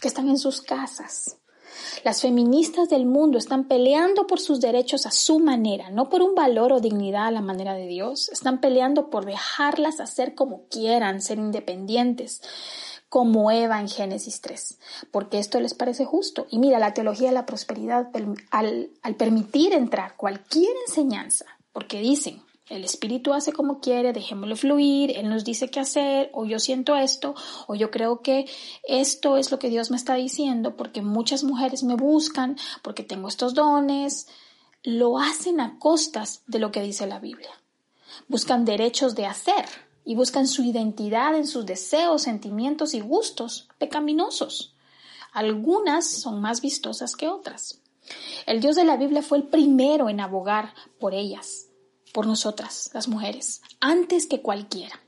Que 0.00 0.08
están 0.08 0.30
en 0.30 0.38
sus 0.38 0.62
casas, 0.62 1.36
las 2.04 2.22
feministas 2.22 2.88
del 2.88 3.06
mundo 3.06 3.38
están 3.38 3.64
peleando 3.64 4.26
por 4.26 4.40
sus 4.40 4.60
derechos 4.60 5.06
a 5.06 5.10
su 5.10 5.38
manera, 5.38 5.90
no 5.90 6.08
por 6.08 6.22
un 6.22 6.34
valor 6.34 6.72
o 6.72 6.80
dignidad 6.80 7.26
a 7.26 7.30
la 7.30 7.40
manera 7.40 7.74
de 7.74 7.86
Dios. 7.86 8.28
Están 8.30 8.60
peleando 8.60 9.10
por 9.10 9.24
dejarlas 9.24 10.00
hacer 10.00 10.34
como 10.34 10.66
quieran, 10.68 11.20
ser 11.20 11.38
independientes, 11.38 12.42
como 13.08 13.50
Eva 13.50 13.80
en 13.80 13.88
Génesis 13.88 14.40
3, 14.40 14.78
porque 15.10 15.38
esto 15.38 15.60
les 15.60 15.74
parece 15.74 16.04
justo. 16.04 16.46
Y 16.50 16.58
mira, 16.58 16.78
la 16.78 16.94
teología 16.94 17.28
de 17.28 17.34
la 17.34 17.46
prosperidad, 17.46 18.08
al, 18.50 18.90
al 19.02 19.14
permitir 19.16 19.72
entrar 19.72 20.16
cualquier 20.16 20.72
enseñanza, 20.86 21.46
porque 21.72 22.00
dicen, 22.00 22.42
el 22.70 22.84
espíritu 22.84 23.34
hace 23.34 23.52
como 23.52 23.80
quiere, 23.80 24.12
dejémoslo 24.12 24.54
fluir, 24.54 25.10
él 25.16 25.28
nos 25.28 25.44
dice 25.44 25.68
qué 25.68 25.80
hacer, 25.80 26.30
o 26.32 26.46
yo 26.46 26.60
siento 26.60 26.94
esto, 26.94 27.34
o 27.66 27.74
yo 27.74 27.90
creo 27.90 28.22
que 28.22 28.48
esto 28.84 29.36
es 29.36 29.50
lo 29.50 29.58
que 29.58 29.68
Dios 29.68 29.90
me 29.90 29.96
está 29.96 30.14
diciendo, 30.14 30.76
porque 30.76 31.02
muchas 31.02 31.42
mujeres 31.42 31.82
me 31.82 31.96
buscan, 31.96 32.56
porque 32.82 33.02
tengo 33.02 33.26
estos 33.26 33.54
dones, 33.54 34.28
lo 34.84 35.18
hacen 35.18 35.60
a 35.60 35.78
costas 35.80 36.42
de 36.46 36.60
lo 36.60 36.70
que 36.70 36.80
dice 36.80 37.08
la 37.08 37.18
Biblia. 37.18 37.50
Buscan 38.28 38.64
derechos 38.64 39.16
de 39.16 39.26
hacer 39.26 39.66
y 40.04 40.14
buscan 40.14 40.46
su 40.46 40.62
identidad 40.62 41.34
en 41.34 41.48
sus 41.48 41.66
deseos, 41.66 42.22
sentimientos 42.22 42.94
y 42.94 43.00
gustos 43.00 43.68
pecaminosos. 43.78 44.74
Algunas 45.32 46.08
son 46.08 46.40
más 46.40 46.60
vistosas 46.60 47.16
que 47.16 47.26
otras. 47.26 47.80
El 48.46 48.60
Dios 48.60 48.76
de 48.76 48.84
la 48.84 48.96
Biblia 48.96 49.22
fue 49.22 49.38
el 49.38 49.44
primero 49.44 50.08
en 50.08 50.20
abogar 50.20 50.72
por 51.00 51.14
ellas 51.14 51.69
por 52.12 52.26
nosotras, 52.26 52.90
las 52.92 53.08
mujeres, 53.08 53.62
antes 53.80 54.26
que 54.26 54.42
cualquiera. 54.42 55.00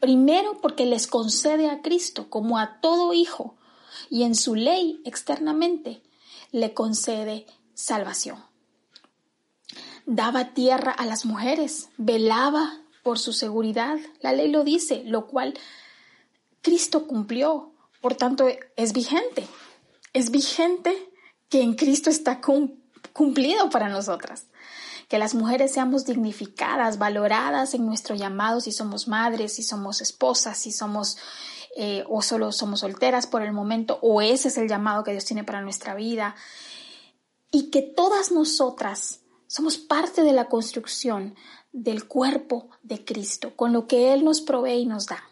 Primero 0.00 0.58
porque 0.60 0.86
les 0.86 1.06
concede 1.06 1.70
a 1.70 1.82
Cristo 1.82 2.28
como 2.28 2.58
a 2.58 2.80
todo 2.80 3.12
hijo 3.12 3.56
y 4.10 4.24
en 4.24 4.34
su 4.34 4.54
ley 4.54 5.00
externamente 5.04 6.02
le 6.52 6.74
concede 6.74 7.46
salvación. 7.74 8.44
Daba 10.04 10.54
tierra 10.54 10.92
a 10.92 11.06
las 11.06 11.24
mujeres, 11.24 11.88
velaba 11.96 12.80
por 13.02 13.18
su 13.18 13.32
seguridad, 13.32 13.98
la 14.20 14.32
ley 14.32 14.50
lo 14.50 14.64
dice, 14.64 15.02
lo 15.04 15.26
cual 15.26 15.54
Cristo 16.62 17.06
cumplió, 17.06 17.72
por 18.00 18.14
tanto 18.14 18.46
es 18.76 18.92
vigente, 18.92 19.46
es 20.12 20.30
vigente 20.30 21.10
que 21.48 21.62
en 21.62 21.74
Cristo 21.74 22.10
está 22.10 22.40
cumplido 23.12 23.70
para 23.70 23.88
nosotras 23.88 24.46
que 25.08 25.18
las 25.18 25.34
mujeres 25.34 25.72
seamos 25.72 26.04
dignificadas, 26.04 26.98
valoradas 26.98 27.74
en 27.74 27.86
nuestro 27.86 28.14
llamado 28.14 28.60
si 28.60 28.72
somos 28.72 29.08
madres, 29.08 29.54
si 29.54 29.62
somos 29.62 30.00
esposas, 30.00 30.58
si 30.58 30.72
somos 30.72 31.16
eh, 31.76 32.04
o 32.08 32.22
solo 32.22 32.52
somos 32.52 32.80
solteras 32.80 33.26
por 33.26 33.42
el 33.42 33.52
momento, 33.52 33.98
o 34.02 34.22
ese 34.22 34.48
es 34.48 34.56
el 34.56 34.68
llamado 34.68 35.04
que 35.04 35.12
Dios 35.12 35.24
tiene 35.24 35.44
para 35.44 35.62
nuestra 35.62 35.94
vida. 35.94 36.34
Y 37.52 37.70
que 37.70 37.82
todas 37.82 38.32
nosotras 38.32 39.20
somos 39.46 39.78
parte 39.78 40.22
de 40.22 40.32
la 40.32 40.48
construcción 40.48 41.36
del 41.72 42.08
cuerpo 42.08 42.70
de 42.82 43.04
Cristo, 43.04 43.54
con 43.54 43.72
lo 43.72 43.86
que 43.86 44.12
Él 44.12 44.24
nos 44.24 44.40
provee 44.40 44.80
y 44.80 44.86
nos 44.86 45.06
da. 45.06 45.22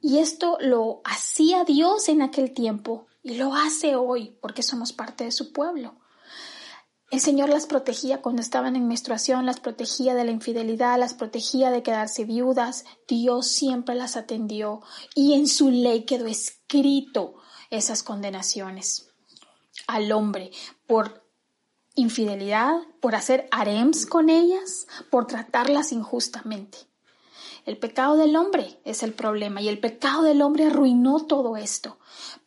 Y 0.00 0.18
esto 0.18 0.56
lo 0.60 1.02
hacía 1.04 1.64
Dios 1.64 2.08
en 2.08 2.22
aquel 2.22 2.52
tiempo 2.54 3.06
y 3.22 3.34
lo 3.34 3.54
hace 3.54 3.96
hoy 3.96 4.36
porque 4.40 4.62
somos 4.62 4.92
parte 4.92 5.24
de 5.24 5.32
su 5.32 5.52
pueblo. 5.52 5.96
El 7.10 7.20
Señor 7.20 7.48
las 7.48 7.66
protegía 7.66 8.22
cuando 8.22 8.40
estaban 8.40 8.76
en 8.76 8.86
menstruación, 8.86 9.44
las 9.44 9.58
protegía 9.58 10.14
de 10.14 10.24
la 10.24 10.30
infidelidad, 10.30 10.96
las 10.96 11.12
protegía 11.12 11.72
de 11.72 11.82
quedarse 11.82 12.24
viudas. 12.24 12.84
Dios 13.08 13.48
siempre 13.48 13.96
las 13.96 14.16
atendió 14.16 14.80
y 15.16 15.34
en 15.34 15.48
su 15.48 15.70
ley 15.70 16.04
quedó 16.04 16.26
escrito 16.26 17.34
esas 17.68 18.04
condenaciones 18.04 19.08
al 19.88 20.12
hombre 20.12 20.52
por 20.86 21.26
infidelidad, 21.96 22.74
por 23.00 23.16
hacer 23.16 23.48
harems 23.50 24.06
con 24.06 24.30
ellas, 24.30 24.86
por 25.10 25.26
tratarlas 25.26 25.90
injustamente. 25.90 26.78
El 27.66 27.76
pecado 27.76 28.16
del 28.16 28.36
hombre 28.36 28.80
es 28.84 29.02
el 29.02 29.14
problema 29.14 29.60
y 29.60 29.68
el 29.68 29.80
pecado 29.80 30.22
del 30.22 30.42
hombre 30.42 30.66
arruinó 30.66 31.26
todo 31.26 31.56
esto. 31.56 31.98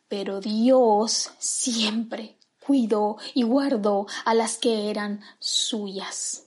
Pero 0.08 0.40
Dios 0.40 1.32
siempre 1.38 2.38
cuidó 2.66 3.16
y 3.34 3.42
guardó 3.42 4.06
a 4.24 4.34
las 4.34 4.58
que 4.58 4.90
eran 4.90 5.20
suyas. 5.38 6.44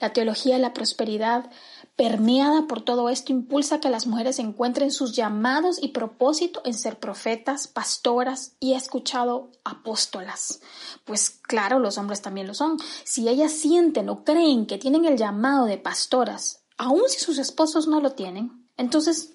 La 0.00 0.12
teología 0.12 0.54
de 0.54 0.62
la 0.62 0.72
prosperidad, 0.72 1.50
permeada 1.96 2.66
por 2.66 2.80
todo 2.80 3.08
esto, 3.08 3.32
impulsa 3.32 3.80
que 3.80 3.90
las 3.90 4.06
mujeres 4.06 4.38
encuentren 4.38 4.90
sus 4.90 5.14
llamados 5.14 5.82
y 5.82 5.88
propósito 5.88 6.62
en 6.64 6.74
ser 6.74 6.98
profetas, 6.98 7.66
pastoras 7.66 8.56
y 8.60 8.74
escuchado 8.74 9.50
apóstolas. 9.64 10.60
Pues 11.04 11.30
claro, 11.30 11.78
los 11.78 11.98
hombres 11.98 12.22
también 12.22 12.46
lo 12.46 12.54
son. 12.54 12.78
Si 13.04 13.28
ellas 13.28 13.52
sienten 13.52 14.08
o 14.08 14.24
creen 14.24 14.66
que 14.66 14.78
tienen 14.78 15.04
el 15.04 15.16
llamado 15.16 15.66
de 15.66 15.76
pastoras, 15.76 16.62
aun 16.78 17.02
si 17.08 17.18
sus 17.18 17.38
esposos 17.38 17.86
no 17.88 18.00
lo 18.00 18.12
tienen, 18.12 18.66
entonces 18.76 19.34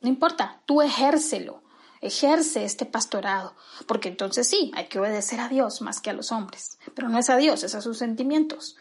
no 0.00 0.08
importa, 0.08 0.62
tú 0.64 0.80
ejércelo 0.80 1.62
ejerce 2.00 2.64
este 2.64 2.86
pastorado, 2.86 3.54
porque 3.86 4.08
entonces 4.08 4.48
sí, 4.48 4.70
hay 4.74 4.86
que 4.86 4.98
obedecer 4.98 5.40
a 5.40 5.48
Dios 5.48 5.82
más 5.82 6.00
que 6.00 6.10
a 6.10 6.14
los 6.14 6.32
hombres, 6.32 6.78
pero 6.94 7.08
no 7.08 7.18
es 7.18 7.28
a 7.28 7.36
Dios, 7.36 7.62
es 7.62 7.74
a 7.74 7.82
sus 7.82 7.98
sentimientos. 7.98 8.76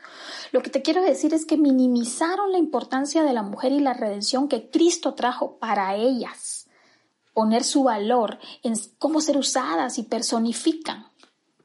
Lo 0.52 0.62
que 0.62 0.70
te 0.70 0.82
quiero 0.82 1.02
decir 1.02 1.34
es 1.34 1.46
que 1.46 1.58
minimizaron 1.58 2.52
la 2.52 2.58
importancia 2.58 3.24
de 3.24 3.34
la 3.34 3.44
mujer 3.44 3.74
y 3.74 3.80
la 3.80 3.94
redención 3.94 4.48
que 4.48 4.70
Cristo 4.70 5.16
trajo 5.16 5.58
para 5.58 5.96
ellas, 5.96 6.68
poner 7.34 7.64
su 7.64 7.84
valor 7.84 8.40
en 8.64 8.74
cómo 8.98 9.22
ser 9.22 9.38
usadas 9.38 9.98
y 9.98 10.04
personifican. 10.04 11.08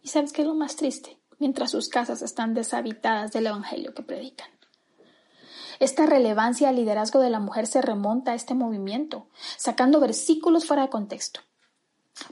¿Y 0.02 0.08
sabes 0.08 0.32
qué 0.32 0.42
es 0.42 0.48
lo 0.48 0.54
más 0.54 0.76
triste? 0.76 1.18
Mientras 1.38 1.70
sus 1.70 1.88
casas 1.88 2.22
están 2.22 2.54
deshabitadas 2.54 3.32
del 3.32 3.46
Evangelio 3.46 3.94
que 3.94 4.02
predican. 4.02 4.48
Esta 5.80 6.06
relevancia 6.06 6.68
al 6.68 6.76
liderazgo 6.76 7.20
de 7.20 7.30
la 7.30 7.40
mujer 7.40 7.66
se 7.66 7.82
remonta 7.82 8.32
a 8.32 8.34
este 8.34 8.54
movimiento, 8.54 9.26
sacando 9.56 10.00
versículos 10.00 10.66
fuera 10.66 10.82
de 10.82 10.90
contexto. 10.90 11.40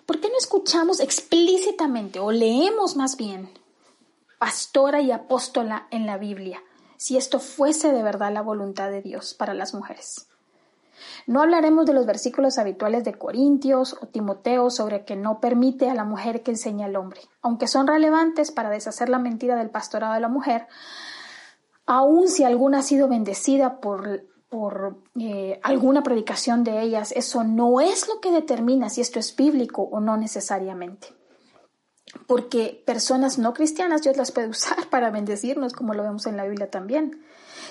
¿Por 0.06 0.20
qué 0.20 0.28
no 0.28 0.36
escuchamos 0.38 1.00
explícitamente 1.00 2.20
o 2.20 2.30
leemos 2.30 2.96
más 2.96 3.16
bien 3.16 3.50
pastora 4.38 5.00
y 5.00 5.12
apóstola 5.12 5.86
en 5.90 6.04
la 6.06 6.18
Biblia, 6.18 6.62
si 6.96 7.16
esto 7.16 7.38
fuese 7.38 7.92
de 7.92 8.02
verdad 8.02 8.32
la 8.32 8.42
voluntad 8.42 8.90
de 8.90 9.02
Dios 9.02 9.34
para 9.34 9.54
las 9.54 9.74
mujeres? 9.74 10.26
No 11.26 11.42
hablaremos 11.42 11.86
de 11.86 11.94
los 11.94 12.06
versículos 12.06 12.58
habituales 12.58 13.04
de 13.04 13.14
Corintios 13.14 13.96
o 14.00 14.06
Timoteo 14.06 14.70
sobre 14.70 15.04
que 15.04 15.16
no 15.16 15.40
permite 15.40 15.90
a 15.90 15.94
la 15.94 16.04
mujer 16.04 16.42
que 16.42 16.52
enseñe 16.52 16.84
al 16.84 16.96
hombre. 16.96 17.20
Aunque 17.40 17.66
son 17.66 17.86
relevantes 17.86 18.50
para 18.50 18.70
deshacer 18.70 19.08
la 19.08 19.18
mentira 19.18 19.56
del 19.56 19.70
pastorado 19.70 20.14
de 20.14 20.20
la 20.20 20.28
mujer, 20.28 20.66
aun 21.92 22.28
si 22.28 22.42
alguna 22.42 22.78
ha 22.78 22.82
sido 22.82 23.06
bendecida 23.06 23.80
por, 23.80 24.24
por 24.48 24.96
eh, 25.20 25.60
alguna 25.62 26.02
predicación 26.02 26.64
de 26.64 26.80
ellas, 26.80 27.12
eso 27.12 27.44
no 27.44 27.82
es 27.82 28.08
lo 28.08 28.20
que 28.20 28.30
determina 28.30 28.88
si 28.88 29.02
esto 29.02 29.18
es 29.18 29.36
bíblico 29.36 29.82
o 29.82 30.00
no 30.00 30.16
necesariamente. 30.16 31.08
Porque 32.26 32.82
personas 32.86 33.38
no 33.38 33.52
cristianas 33.52 34.02
Dios 34.02 34.16
las 34.16 34.32
puede 34.32 34.48
usar 34.48 34.88
para 34.90 35.10
bendecirnos, 35.10 35.74
como 35.74 35.92
lo 35.92 36.02
vemos 36.02 36.26
en 36.26 36.38
la 36.38 36.44
Biblia 36.44 36.70
también 36.70 37.22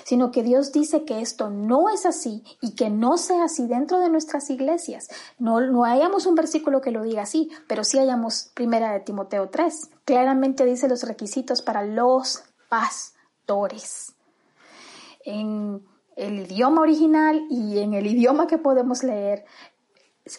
sino 0.04 0.32
que 0.32 0.42
Dios 0.42 0.72
dice 0.72 1.04
que 1.04 1.20
esto 1.20 1.48
no 1.48 1.88
es 1.88 2.06
así 2.06 2.42
y 2.60 2.74
que 2.74 2.90
no 2.90 3.16
sea 3.18 3.44
así 3.44 3.68
dentro 3.68 4.00
de 4.00 4.08
nuestras 4.08 4.50
iglesias. 4.50 5.08
No, 5.38 5.60
no 5.60 5.84
hayamos 5.84 6.26
un 6.26 6.34
versículo 6.34 6.80
que 6.80 6.90
lo 6.90 7.04
diga 7.04 7.22
así, 7.22 7.50
pero 7.68 7.84
sí 7.84 8.00
hayamos 8.00 8.50
primera 8.54 8.92
de 8.92 8.98
Timoteo 8.98 9.48
3. 9.48 9.90
Claramente 10.04 10.64
dice 10.64 10.88
los 10.88 11.04
requisitos 11.04 11.62
para 11.62 11.84
los 11.84 12.42
pastores 12.68 13.11
en 15.24 15.84
el 16.16 16.40
idioma 16.40 16.82
original 16.82 17.46
y 17.50 17.78
en 17.78 17.94
el 17.94 18.06
idioma 18.06 18.46
que 18.46 18.58
podemos 18.58 19.02
leer, 19.02 19.44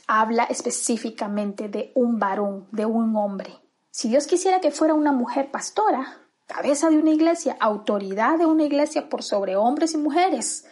habla 0.08 0.44
específicamente 0.44 1.68
de 1.68 1.92
un 1.96 2.20
varón, 2.20 2.68
de 2.72 2.86
un 2.86 3.16
hombre. 3.16 3.60
Si 3.92 4.10
Dios 4.10 4.28
quisiera 4.28 4.60
que 4.60 4.72
fuera 4.72 4.94
una 4.94 5.12
mujer 5.12 5.52
pastora, 5.52 6.20
cabeza 6.48 6.90
de 6.90 6.98
una 6.98 7.12
iglesia, 7.12 7.58
autoridad 7.60 8.38
de 8.38 8.46
una 8.46 8.64
iglesia 8.64 9.10
por 9.10 9.24
sobre 9.24 9.56
hombres 9.56 9.94
y 9.94 9.98
mujeres, 9.98 10.66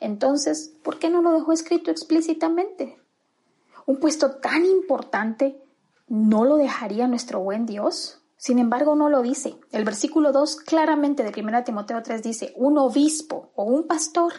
entonces, 0.00 0.74
¿por 0.82 0.98
qué 0.98 1.10
no 1.10 1.22
lo 1.22 1.32
dejó 1.32 1.52
escrito 1.52 1.90
explícitamente? 1.90 2.98
Un 3.86 3.98
puesto 3.98 4.36
tan 4.36 4.64
importante, 4.64 5.60
¿no 6.06 6.44
lo 6.44 6.56
dejaría 6.56 7.08
nuestro 7.08 7.40
buen 7.40 7.66
Dios? 7.66 8.22
Sin 8.38 8.60
embargo, 8.60 8.94
no 8.94 9.08
lo 9.08 9.20
dice. 9.20 9.56
El 9.72 9.84
versículo 9.84 10.30
2 10.30 10.56
claramente 10.56 11.24
de 11.24 11.42
1 11.42 11.64
Timoteo 11.64 12.02
3 12.02 12.22
dice, 12.22 12.54
un 12.56 12.78
obispo 12.78 13.50
o 13.56 13.64
un 13.64 13.88
pastor 13.88 14.32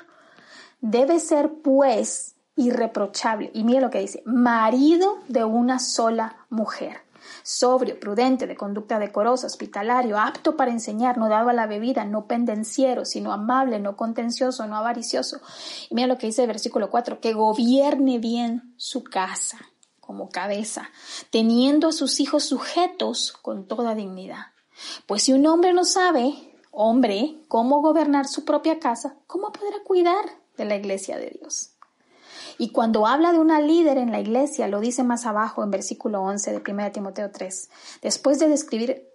debe 0.79 1.20
ser 1.20 1.51
pues 1.62 2.38
irreprochable. 2.56 3.51
Y 3.53 3.66
mire 3.66 3.81
lo 3.81 3.90
que 3.90 4.00
dice, 4.00 4.24
marido 4.25 5.18
de 5.27 5.44
una 5.44 5.79
sola 5.79 6.46
mujer, 6.50 7.01
sobrio, 7.44 8.00
prudente, 8.00 8.48
de 8.48 8.55
conducta 8.55 9.00
decorosa, 9.00 9.48
hospitalario, 9.48 10.18
apto 10.18 10.55
para 10.55 10.72
enseñar, 10.72 11.18
no 11.18 11.27
dado 11.27 11.50
a 11.50 11.53
la 11.53 11.68
bebida, 11.68 12.05
no 12.05 12.25
pendenciero, 12.25 13.03
sino 13.03 13.33
amable, 13.33 13.79
no 13.79 13.98
contencioso, 13.98 14.66
no 14.66 14.77
avaricioso. 14.77 15.42
Y 15.90 15.96
mira 15.96 16.07
lo 16.07 16.18
que 16.18 16.27
dice 16.27 16.44
el 16.44 16.48
versículo 16.48 16.90
4, 16.90 17.20
que 17.20 17.33
gobierne 17.33 18.18
bien 18.18 18.74
su 18.77 19.03
casa 19.03 19.57
como 20.09 20.29
cabeza, 20.29 20.89
teniendo 21.29 21.89
a 21.89 21.91
sus 21.91 22.19
hijos 22.19 22.43
sujetos 22.43 23.31
con 23.43 23.67
toda 23.67 23.93
dignidad. 23.93 24.48
Pues 25.05 25.22
si 25.22 25.33
un 25.33 25.45
hombre 25.45 25.72
no 25.72 25.85
sabe, 25.85 26.33
hombre, 26.72 27.35
cómo 27.48 27.79
gobernar 27.79 28.27
su 28.27 28.43
propia 28.43 28.79
casa, 28.79 29.17
¿cómo 29.27 29.51
podrá 29.51 29.83
cuidar 29.85 30.25
de 30.57 30.65
la 30.65 30.77
iglesia 30.77 31.19
de 31.19 31.37
Dios? 31.39 31.75
Y 32.57 32.72
cuando 32.72 33.05
habla 33.05 33.33
de 33.33 33.37
una 33.37 33.61
líder 33.61 34.00
en 34.00 34.11
la 34.11 34.19
iglesia, 34.19 34.67
lo 34.67 34.79
dice 34.79 35.03
más 35.03 35.27
abajo 35.27 35.63
en 35.63 35.69
versículo 35.69 36.24
11 36.24 36.53
de 36.53 36.72
1 36.72 36.91
Timoteo 36.91 37.29
3, 37.29 37.69
después 38.01 38.39
de 38.39 38.48
describir 38.48 39.07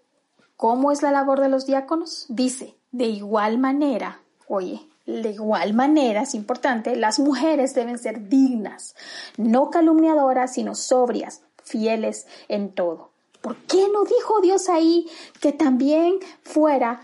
cómo 0.57 0.93
es 0.93 1.03
la 1.03 1.11
labor 1.11 1.41
de 1.41 1.49
los 1.49 1.67
diáconos, 1.67 2.27
dice, 2.29 2.79
de 2.93 3.07
igual 3.07 3.59
manera, 3.59 4.23
oye, 4.47 4.89
de 5.07 5.31
igual 5.31 5.75
manera, 5.75 6.23
es 6.23 6.35
importante, 6.35 6.97
las 6.97 7.19
mujeres 7.19 7.75
deben 7.75 7.99
ser 7.99 8.29
dignas, 8.29 8.95
no 9.37 9.71
calumniadoras, 9.71 10.55
sino 10.55 10.75
sobrias, 10.75 11.43
fieles 11.63 12.27
en 12.49 12.73
todo. 12.73 13.11
¿Por 13.41 13.57
qué 13.57 13.89
no 13.93 14.05
dijo 14.05 14.41
Dios 14.41 14.71
ahí 14.71 15.07
que 15.41 15.53
también 15.53 16.19
fuera 16.43 17.03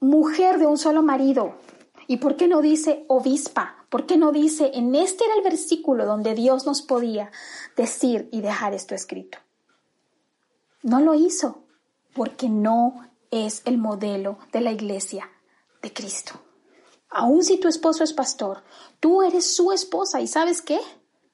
mujer 0.00 0.58
de 0.58 0.66
un 0.66 0.76
solo 0.76 1.02
marido? 1.02 1.54
¿Y 2.06 2.18
por 2.18 2.36
qué 2.36 2.48
no 2.48 2.60
dice 2.60 3.04
obispa? 3.08 3.76
¿Por 3.88 4.06
qué 4.06 4.18
no 4.18 4.32
dice, 4.32 4.70
en 4.74 4.94
este 4.94 5.24
era 5.24 5.34
el 5.34 5.42
versículo 5.42 6.04
donde 6.04 6.34
Dios 6.34 6.66
nos 6.66 6.82
podía 6.82 7.30
decir 7.76 8.28
y 8.32 8.40
dejar 8.40 8.74
esto 8.74 8.94
escrito? 8.94 9.38
No 10.82 11.00
lo 11.00 11.14
hizo 11.14 11.62
porque 12.14 12.48
no 12.48 13.08
es 13.30 13.62
el 13.64 13.78
modelo 13.78 14.38
de 14.52 14.60
la 14.60 14.72
iglesia 14.72 15.30
de 15.80 15.92
Cristo. 15.92 16.34
Aun 17.14 17.44
si 17.44 17.58
tu 17.58 17.68
esposo 17.68 18.04
es 18.04 18.12
pastor, 18.12 18.62
tú 18.98 19.22
eres 19.22 19.54
su 19.54 19.72
esposa 19.72 20.20
y 20.20 20.26
sabes 20.26 20.62
qué? 20.62 20.80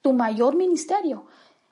Tu 0.02 0.12
mayor 0.12 0.56
ministerio 0.56 1.26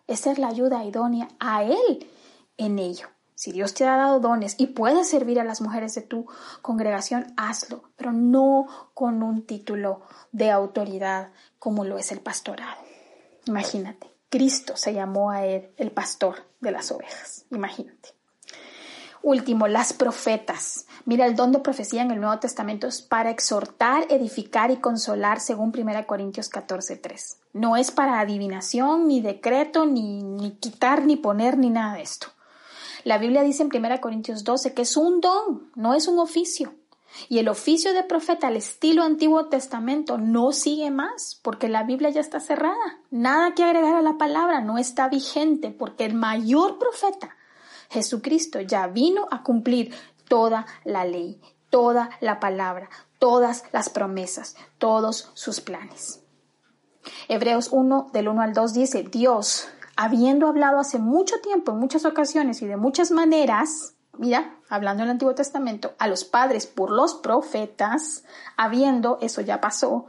es 0.07 0.21
ser 0.21 0.39
la 0.39 0.49
ayuda 0.49 0.85
idónea 0.85 1.29
a 1.41 1.65
él 1.65 2.09
en 2.57 2.79
ello. 2.79 3.09
Si 3.35 3.53
Dios 3.53 3.75
te 3.75 3.85
ha 3.85 3.97
dado 3.97 4.21
dones 4.21 4.55
y 4.59 4.69
puedes 4.69 5.11
servir 5.11 5.41
a 5.41 5.45
las 5.45 5.61
mujeres 5.61 5.95
de 5.95 6.03
tu 6.03 6.27
congregación, 6.63 7.35
hazlo, 7.37 7.83
pero 7.97 8.13
no 8.13 8.67
con 8.95 9.23
un 9.23 9.45
título 9.45 10.03
de 10.33 10.51
autoridad 10.51 11.33
como 11.59 11.85
lo 11.85 11.99
es 11.99 12.13
el 12.13 12.21
pastorado. 12.21 12.81
Imagínate, 13.47 14.11
Cristo 14.31 14.77
se 14.77 14.95
llamó 14.95 15.31
a 15.31 15.45
él 15.45 15.73
el 15.77 15.91
pastor 15.91 16.47
de 16.61 16.71
las 16.71 16.91
ovejas. 16.91 17.45
Imagínate. 17.51 18.15
Último, 19.27 19.67
las 19.67 19.93
profetas. 19.93 20.87
Mira, 21.05 21.27
el 21.27 21.35
don 21.35 21.51
de 21.51 21.59
profecía 21.59 22.01
en 22.01 22.13
el 22.13 22.21
Nuevo 22.21 22.39
Testamento 22.39 22.87
es 22.87 23.03
para 23.03 23.31
exhortar, 23.31 24.07
edificar 24.09 24.71
y 24.71 24.77
consolar, 24.77 25.41
según 25.41 25.73
1 25.77 26.07
Corintios 26.07 26.49
14:3. 26.49 27.39
No 27.53 27.77
es 27.77 27.91
para 27.91 28.21
adivinación, 28.21 29.09
ni 29.09 29.21
decreto, 29.21 29.85
ni, 29.85 30.23
ni 30.23 30.53
quitar, 30.53 31.05
ni 31.05 31.17
poner, 31.17 31.59
ni 31.59 31.71
nada 31.71 31.97
de 31.97 32.03
esto. 32.03 32.29
La 33.03 33.19
Biblia 33.19 33.43
dice 33.43 33.65
en 33.65 33.71
1 33.75 34.01
Corintios 34.01 34.45
12 34.45 34.75
que 34.75 34.83
es 34.83 34.97
un 34.97 35.21
don, 35.21 35.73
no 35.75 35.95
es 35.95 36.07
un 36.07 36.21
oficio. 36.21 36.75
Y 37.29 37.41
el 37.41 37.49
oficio 37.49 37.95
de 37.95 38.05
profeta 38.05 38.47
al 38.47 38.57
estilo 38.57 39.03
Antiguo 39.03 39.47
Testamento 39.47 40.19
no 40.19 40.53
sigue 40.53 40.93
más, 40.93 41.41
porque 41.43 41.69
la 41.69 41.83
Biblia 41.83 42.11
ya 42.11 42.21
está 42.21 42.39
cerrada. 42.39 43.01
Nada 43.11 43.55
que 43.57 43.65
agregar 43.65 43.97
a 43.97 44.03
la 44.03 44.19
palabra, 44.19 44.61
no 44.61 44.79
está 44.79 45.09
vigente, 45.09 45.73
porque 45.73 46.05
el 46.05 46.15
mayor 46.15 46.79
profeta 46.79 47.36
Jesucristo 47.91 48.61
ya 48.61 48.87
vino 48.87 49.27
a 49.31 49.43
cumplir 49.43 49.95
toda 50.29 50.67
la 50.85 51.05
ley, 51.05 51.41
toda 51.71 52.11
la 52.21 52.41
palabra, 52.41 52.89
todas 53.19 53.65
las 53.73 53.89
promesas, 53.89 54.57
todos 54.79 55.31
sus 55.35 55.61
planes. 55.61 56.23
Hebreos 57.29 57.69
1 57.73 58.11
del 58.13 58.29
1 58.29 58.43
al 58.43 58.53
2 58.53 58.75
dice, 58.75 59.03
Dios, 59.05 59.69
habiendo 59.97 60.49
hablado 60.49 60.79
hace 60.79 60.99
mucho 60.99 61.41
tiempo, 61.41 61.73
en 61.73 61.79
muchas 61.79 62.05
ocasiones 62.05 62.63
y 62.63 62.67
de 62.67 62.77
muchas 62.77 63.11
maneras, 63.11 63.95
mira, 64.19 64.57
hablando 64.69 65.03
en 65.03 65.09
el 65.09 65.13
Antiguo 65.13 65.35
Testamento, 65.35 65.95
a 65.99 66.09
los 66.09 66.25
padres 66.25 66.67
por 66.67 66.91
los 66.91 67.15
profetas, 67.15 68.25
habiendo, 68.57 69.19
eso 69.21 69.41
ya 69.41 69.61
pasó, 69.61 70.07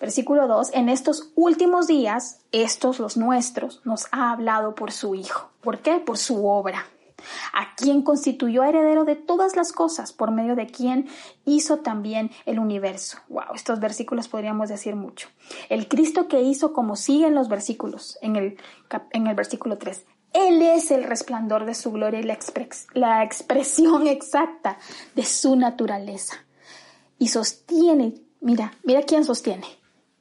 versículo 0.00 0.48
2, 0.48 0.70
en 0.74 0.88
estos 0.88 1.30
últimos 1.36 1.86
días, 1.86 2.40
estos 2.52 2.98
los 2.98 3.16
nuestros, 3.16 3.80
nos 3.84 4.06
ha 4.10 4.32
hablado 4.32 4.74
por 4.74 4.92
su 4.92 5.14
Hijo. 5.14 5.50
¿Por 5.60 5.78
qué? 5.78 6.00
Por 6.00 6.18
su 6.18 6.46
obra 6.46 6.86
a 7.52 7.74
quien 7.76 8.02
constituyó 8.02 8.64
heredero 8.64 9.04
de 9.04 9.16
todas 9.16 9.56
las 9.56 9.72
cosas, 9.72 10.12
por 10.12 10.30
medio 10.30 10.54
de 10.54 10.66
quien 10.66 11.08
hizo 11.44 11.78
también 11.78 12.30
el 12.44 12.58
universo. 12.58 13.18
Wow, 13.28 13.54
estos 13.54 13.80
versículos 13.80 14.28
podríamos 14.28 14.68
decir 14.68 14.96
mucho. 14.96 15.28
El 15.68 15.88
Cristo 15.88 16.28
que 16.28 16.42
hizo 16.42 16.72
como 16.72 16.96
siguen 16.96 17.34
los 17.34 17.48
versículos 17.48 18.18
en 18.22 18.36
el, 18.36 18.58
en 19.12 19.26
el 19.26 19.34
versículo 19.34 19.78
3. 19.78 20.04
Él 20.32 20.60
es 20.60 20.90
el 20.90 21.04
resplandor 21.04 21.64
de 21.64 21.74
su 21.74 21.92
gloria 21.92 22.20
y 22.20 22.24
la, 22.24 22.38
la 22.92 23.24
expresión 23.24 24.06
exacta 24.06 24.78
de 25.14 25.24
su 25.24 25.56
naturaleza. 25.56 26.36
Y 27.18 27.28
sostiene, 27.28 28.14
mira, 28.40 28.72
mira 28.84 29.02
quién 29.02 29.24
sostiene. 29.24 29.66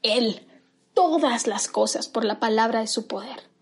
Él, 0.01 0.47
todas 0.93 1.47
las 1.47 1.67
cosas 1.67 2.07
por 2.07 2.23
la 2.23 2.39
palabra 2.39 2.79
de 2.79 2.87
su 2.87 3.07
poder. 3.07 3.54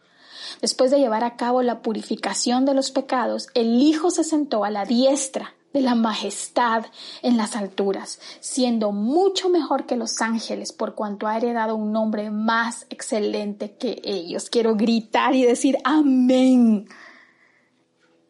Después 0.61 0.91
de 0.91 0.99
llevar 0.99 1.23
a 1.23 1.35
cabo 1.35 1.61
la 1.61 1.81
purificación 1.81 2.65
de 2.65 2.73
los 2.73 2.91
pecados, 2.91 3.47
el 3.53 3.81
Hijo 3.81 4.11
se 4.11 4.23
sentó 4.23 4.63
a 4.63 4.69
la 4.69 4.85
diestra 4.85 5.53
de 5.73 5.81
la 5.81 5.95
majestad 5.95 6.85
en 7.23 7.35
las 7.35 7.55
alturas, 7.55 8.19
siendo 8.39 8.91
mucho 8.91 9.49
mejor 9.49 9.85
que 9.85 9.95
los 9.95 10.21
ángeles 10.21 10.71
por 10.71 10.93
cuanto 10.93 11.27
ha 11.27 11.37
heredado 11.37 11.75
un 11.75 11.91
nombre 11.91 12.29
más 12.29 12.85
excelente 12.89 13.75
que 13.75 13.99
ellos. 14.03 14.49
Quiero 14.49 14.75
gritar 14.75 15.33
y 15.35 15.43
decir 15.43 15.77
amén. 15.83 16.87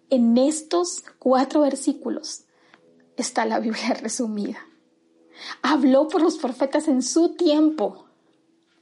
En 0.09 0.37
estos 0.37 1.03
cuatro 1.19 1.61
versículos 1.61 2.45
está 3.17 3.45
la 3.45 3.59
Biblia 3.59 3.93
resumida. 4.01 4.59
Habló 5.61 6.07
por 6.07 6.21
los 6.21 6.37
profetas 6.37 6.87
en 6.87 7.01
su 7.01 7.35
tiempo 7.35 8.05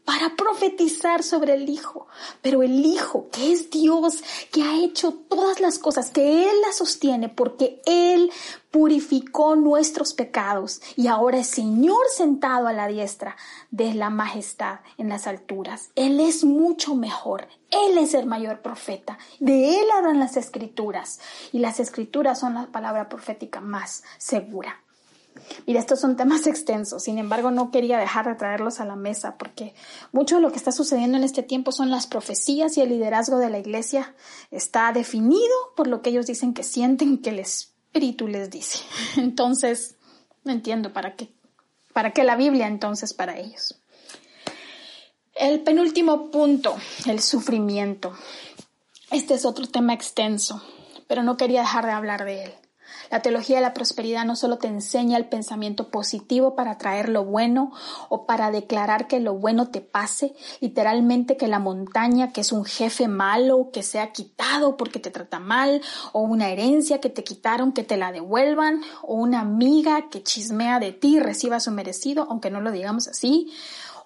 para 0.05 0.35
profetizar 0.35 1.23
sobre 1.23 1.53
el 1.53 1.69
Hijo. 1.69 2.07
Pero 2.41 2.63
el 2.63 2.85
Hijo, 2.85 3.29
que 3.31 3.51
es 3.51 3.69
Dios, 3.69 4.23
que 4.51 4.63
ha 4.63 4.79
hecho 4.79 5.13
todas 5.13 5.59
las 5.59 5.79
cosas, 5.79 6.09
que 6.09 6.43
Él 6.43 6.61
las 6.65 6.77
sostiene 6.77 7.29
porque 7.29 7.81
Él 7.85 8.31
purificó 8.71 9.55
nuestros 9.55 10.13
pecados 10.13 10.81
y 10.95 11.07
ahora 11.07 11.39
es 11.39 11.47
Señor 11.47 12.07
sentado 12.15 12.67
a 12.67 12.73
la 12.73 12.87
diestra 12.87 13.35
de 13.69 13.93
la 13.93 14.09
majestad 14.09 14.79
en 14.97 15.09
las 15.09 15.27
alturas. 15.27 15.91
Él 15.95 16.19
es 16.19 16.43
mucho 16.43 16.95
mejor. 16.95 17.47
Él 17.69 17.97
es 17.97 18.13
el 18.13 18.25
mayor 18.25 18.61
profeta. 18.61 19.17
De 19.39 19.79
Él 19.79 19.85
hablan 19.93 20.19
las 20.19 20.37
escrituras 20.37 21.19
y 21.51 21.59
las 21.59 21.79
escrituras 21.79 22.39
son 22.39 22.55
la 22.55 22.67
palabra 22.67 23.07
profética 23.07 23.61
más 23.61 24.03
segura. 24.17 24.81
Mira, 25.65 25.79
estos 25.79 25.99
son 25.99 26.15
temas 26.15 26.47
extensos, 26.47 27.03
sin 27.03 27.17
embargo 27.17 27.51
no 27.51 27.71
quería 27.71 27.97
dejar 27.97 28.27
de 28.27 28.35
traerlos 28.35 28.79
a 28.79 28.85
la 28.85 28.95
mesa 28.95 29.37
porque 29.37 29.73
mucho 30.11 30.35
de 30.35 30.41
lo 30.41 30.51
que 30.51 30.57
está 30.57 30.71
sucediendo 30.71 31.17
en 31.17 31.23
este 31.23 31.43
tiempo 31.43 31.71
son 31.71 31.89
las 31.89 32.07
profecías 32.07 32.77
y 32.77 32.81
el 32.81 32.89
liderazgo 32.89 33.37
de 33.37 33.49
la 33.49 33.59
iglesia 33.59 34.15
está 34.49 34.91
definido 34.91 35.55
por 35.75 35.87
lo 35.87 36.01
que 36.01 36.09
ellos 36.09 36.27
dicen 36.27 36.53
que 36.53 36.63
sienten 36.63 37.17
que 37.17 37.31
el 37.31 37.39
Espíritu 37.39 38.27
les 38.27 38.49
dice. 38.49 38.79
Entonces, 39.17 39.95
no 40.43 40.51
entiendo 40.51 40.93
para 40.93 41.15
qué, 41.15 41.33
para 41.93 42.11
qué 42.11 42.23
la 42.23 42.35
Biblia 42.35 42.67
entonces 42.67 43.13
para 43.13 43.37
ellos. 43.37 43.77
El 45.35 45.61
penúltimo 45.61 46.29
punto, 46.29 46.75
el 47.05 47.21
sufrimiento. 47.21 48.13
Este 49.11 49.33
es 49.33 49.45
otro 49.45 49.67
tema 49.67 49.93
extenso, 49.93 50.61
pero 51.07 51.23
no 51.23 51.37
quería 51.37 51.61
dejar 51.61 51.85
de 51.85 51.91
hablar 51.91 52.25
de 52.25 52.45
él. 52.45 52.53
La 53.11 53.21
teología 53.21 53.57
de 53.57 53.61
la 53.61 53.73
prosperidad 53.73 54.23
no 54.23 54.37
solo 54.37 54.57
te 54.57 54.67
enseña 54.67 55.17
el 55.17 55.25
pensamiento 55.25 55.91
positivo 55.91 56.55
para 56.55 56.77
traer 56.77 57.09
lo 57.09 57.25
bueno 57.25 57.73
o 58.07 58.25
para 58.25 58.51
declarar 58.51 59.07
que 59.07 59.19
lo 59.19 59.33
bueno 59.33 59.67
te 59.67 59.81
pase, 59.81 60.33
literalmente 60.61 61.35
que 61.35 61.49
la 61.49 61.59
montaña, 61.59 62.31
que 62.31 62.39
es 62.39 62.53
un 62.53 62.63
jefe 62.63 63.09
malo, 63.09 63.69
que 63.73 63.83
sea 63.83 64.13
quitado 64.13 64.77
porque 64.77 64.99
te 64.99 65.11
trata 65.11 65.39
mal, 65.39 65.81
o 66.13 66.21
una 66.21 66.49
herencia 66.49 67.01
que 67.01 67.09
te 67.09 67.25
quitaron, 67.25 67.73
que 67.73 67.83
te 67.83 67.97
la 67.97 68.13
devuelvan, 68.13 68.81
o 69.03 69.15
una 69.15 69.41
amiga 69.41 70.09
que 70.09 70.23
chismea 70.23 70.79
de 70.79 70.93
ti 70.93 71.19
reciba 71.19 71.59
su 71.59 71.71
merecido, 71.71 72.27
aunque 72.29 72.49
no 72.49 72.61
lo 72.61 72.71
digamos 72.71 73.09
así, 73.09 73.51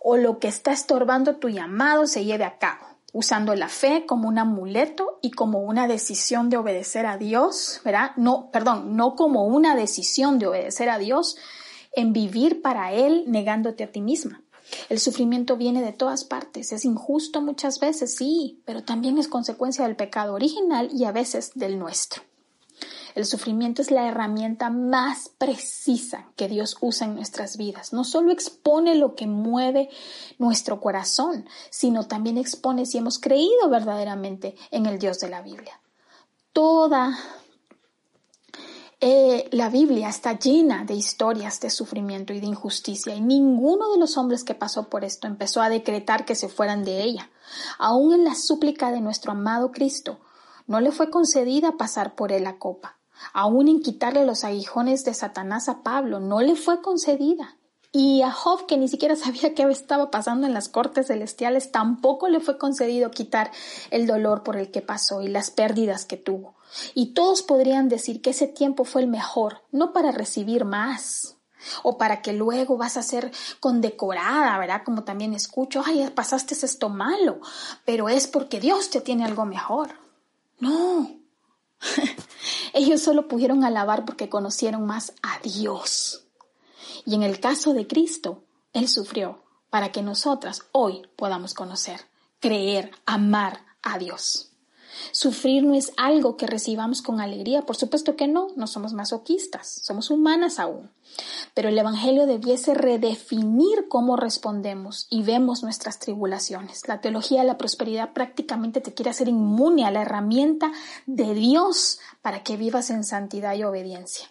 o 0.02 0.18
lo 0.18 0.40
que 0.40 0.48
está 0.48 0.72
estorbando 0.72 1.36
tu 1.36 1.50
llamado 1.50 2.08
se 2.08 2.26
lleve 2.26 2.44
a 2.44 2.58
cabo 2.58 2.95
usando 3.16 3.56
la 3.56 3.70
fe 3.70 4.06
como 4.06 4.28
un 4.28 4.38
amuleto 4.38 5.20
y 5.22 5.32
como 5.32 5.60
una 5.60 5.88
decisión 5.88 6.50
de 6.50 6.58
obedecer 6.58 7.06
a 7.06 7.18
Dios, 7.18 7.80
¿verdad? 7.86 8.12
No, 8.18 8.52
perdón, 8.52 8.98
no 8.98 9.16
como 9.16 9.46
una 9.46 9.74
decisión 9.74 10.38
de 10.38 10.48
obedecer 10.48 10.90
a 10.90 11.00
Dios 11.00 11.38
en 11.94 12.12
vivir 12.12 12.62
para 12.62 12.92
Él 12.92 13.24
negándote 13.28 13.86
a 13.86 13.92
ti 13.92 14.02
misma. 14.02 14.42
El 14.90 15.00
sufrimiento 15.00 15.56
viene 15.56 15.82
de 15.82 15.94
todas 15.94 16.26
partes, 16.26 16.74
es 16.74 16.84
injusto 16.84 17.42
muchas 17.42 17.80
veces, 17.80 18.16
sí, 18.16 18.62
pero 18.66 18.84
también 18.84 19.18
es 19.18 19.30
consecuencia 19.30 19.86
del 19.86 19.96
pecado 19.96 20.34
original 20.34 20.90
y 20.92 21.06
a 21.06 21.14
veces 21.14 21.52
del 21.56 21.80
nuestro. 21.80 22.22
El 23.16 23.26
sufrimiento 23.26 23.82
es 23.82 23.92
la 23.92 24.10
herramienta 24.10 24.70
más 24.70 25.30
precisa 25.30 26.28
que 26.36 26.50
Dios 26.50 26.76
usa 26.82 27.08
en 27.08 27.16
nuestras 27.16 27.56
vidas. 27.56 27.94
No 27.94 28.04
solo 28.04 28.34
expone 28.34 28.94
lo 28.96 29.16
que 29.16 29.26
mueve 29.26 29.90
nuestro 30.38 30.82
corazón, 30.82 31.48
sino 31.70 32.08
también 32.08 32.38
expone 32.38 32.86
si 32.86 32.98
hemos 32.98 33.18
creído 33.18 33.70
verdaderamente 33.70 34.56
en 34.70 34.86
el 34.86 35.00
Dios 35.00 35.22
de 35.22 35.30
la 35.30 35.42
Biblia. 35.42 35.80
Toda 36.52 37.18
eh, 39.00 39.48
la 39.54 39.70
Biblia 39.70 40.10
está 40.10 40.38
llena 40.38 40.84
de 40.84 40.96
historias 40.96 41.62
de 41.62 41.70
sufrimiento 41.70 42.34
y 42.34 42.42
de 42.42 42.48
injusticia 42.48 43.16
y 43.16 43.22
ninguno 43.22 43.94
de 43.94 43.98
los 43.98 44.18
hombres 44.18 44.44
que 44.44 44.56
pasó 44.56 44.90
por 44.90 45.06
esto 45.06 45.26
empezó 45.28 45.62
a 45.62 45.70
decretar 45.70 46.26
que 46.26 46.36
se 46.36 46.50
fueran 46.50 46.84
de 46.84 47.04
ella. 47.04 47.30
Aún 47.80 48.14
en 48.14 48.26
la 48.26 48.36
súplica 48.36 48.92
de 48.92 49.00
nuestro 49.00 49.32
amado 49.32 49.72
Cristo, 49.72 50.20
no 50.68 50.82
le 50.82 50.92
fue 50.92 51.10
concedida 51.10 51.78
pasar 51.78 52.16
por 52.16 52.34
él 52.34 52.44
la 52.44 52.58
copa 52.58 52.98
aún 53.34 53.68
en 53.68 53.82
quitarle 53.82 54.26
los 54.26 54.44
aguijones 54.44 55.04
de 55.06 55.14
Satanás 55.14 55.70
a 55.70 55.84
Pablo, 55.84 56.20
no 56.20 56.42
le 56.42 56.56
fue 56.56 56.82
concedida. 56.82 57.58
Y 57.92 58.24
a 58.24 58.32
Job, 58.32 58.66
que 58.66 58.78
ni 58.78 58.90
siquiera 58.90 59.16
sabía 59.16 59.54
qué 59.54 59.64
estaba 59.64 60.12
pasando 60.12 60.46
en 60.48 60.54
las 60.54 60.68
cortes 60.68 61.08
celestiales, 61.08 61.72
tampoco 61.72 62.28
le 62.28 62.42
fue 62.42 62.58
concedido 62.58 63.12
quitar 63.12 63.52
el 63.90 64.06
dolor 64.06 64.44
por 64.44 64.58
el 64.58 64.70
que 64.70 64.82
pasó 64.82 65.22
y 65.22 65.30
las 65.30 65.50
pérdidas 65.50 66.06
que 66.06 66.18
tuvo. 66.18 66.56
Y 66.94 67.14
todos 67.14 67.42
podrían 67.42 67.88
decir 67.88 68.22
que 68.22 68.32
ese 68.32 68.48
tiempo 68.48 68.84
fue 68.84 69.02
el 69.02 69.08
mejor, 69.08 69.62
no 69.72 69.94
para 69.94 70.12
recibir 70.12 70.66
más, 70.66 71.38
o 71.84 71.98
para 71.98 72.22
que 72.22 72.34
luego 72.34 72.78
vas 72.78 72.98
a 72.98 73.04
ser 73.04 73.32
condecorada, 73.60 74.58
¿verdad? 74.58 74.82
Como 74.84 75.04
también 75.04 75.34
escucho, 75.34 75.82
ay, 75.86 76.10
pasaste 76.14 76.54
esto 76.54 76.90
malo, 76.90 77.40
pero 77.86 78.10
es 78.10 78.28
porque 78.28 78.60
Dios 78.60 78.90
te 78.90 79.02
tiene 79.02 79.26
algo 79.26 79.46
mejor. 79.46 79.92
No, 80.60 81.10
Ellos 82.74 83.02
solo 83.02 83.28
pudieron 83.28 83.64
alabar 83.64 84.06
porque 84.06 84.30
conocieron 84.30 84.86
más 84.86 85.14
a 85.22 85.40
Dios. 85.40 86.26
Y 87.06 87.16
en 87.16 87.24
el 87.24 87.40
caso 87.40 87.74
de 87.74 87.88
Cristo, 87.88 88.44
Él 88.74 88.88
sufrió 88.88 89.44
para 89.70 89.92
que 89.92 90.02
nosotras 90.02 90.64
hoy 90.72 91.08
podamos 91.16 91.54
conocer, 91.54 92.02
creer, 92.40 92.92
amar 93.06 93.66
a 93.82 93.98
Dios. 93.98 94.55
Sufrir 95.12 95.64
no 95.64 95.76
es 95.76 95.92
algo 95.98 96.38
que 96.38 96.48
recibamos 96.48 97.02
con 97.02 97.20
alegría, 97.20 97.64
por 97.64 97.76
supuesto 97.76 98.16
que 98.16 98.28
no, 98.28 98.48
no 98.56 98.68
somos 98.68 98.94
masoquistas, 98.94 99.82
somos 99.84 100.10
humanas 100.10 100.60
aún. 100.60 100.90
Pero 101.54 101.70
el 101.70 101.78
Evangelio 101.78 102.26
debiese 102.26 102.74
redefinir 102.74 103.88
cómo 103.88 104.18
respondemos 104.18 105.08
y 105.10 105.24
vemos 105.24 105.64
nuestras 105.64 106.00
tribulaciones. 106.00 106.88
La 106.88 107.00
teología 107.00 107.42
de 107.42 107.48
la 107.48 107.58
prosperidad 107.58 108.12
prácticamente 108.14 108.82
te 108.82 108.94
quiere 108.94 109.12
hacer 109.12 109.30
inmune 109.30 109.86
a 109.86 109.92
la 109.92 110.02
herramienta 110.02 110.72
de 111.06 111.34
Dios 111.34 112.00
para 112.22 112.44
que 112.44 112.58
vivas 112.58 112.90
en 112.90 113.04
santidad 113.04 113.56
y 113.56 113.64
obediencia. 113.64 114.28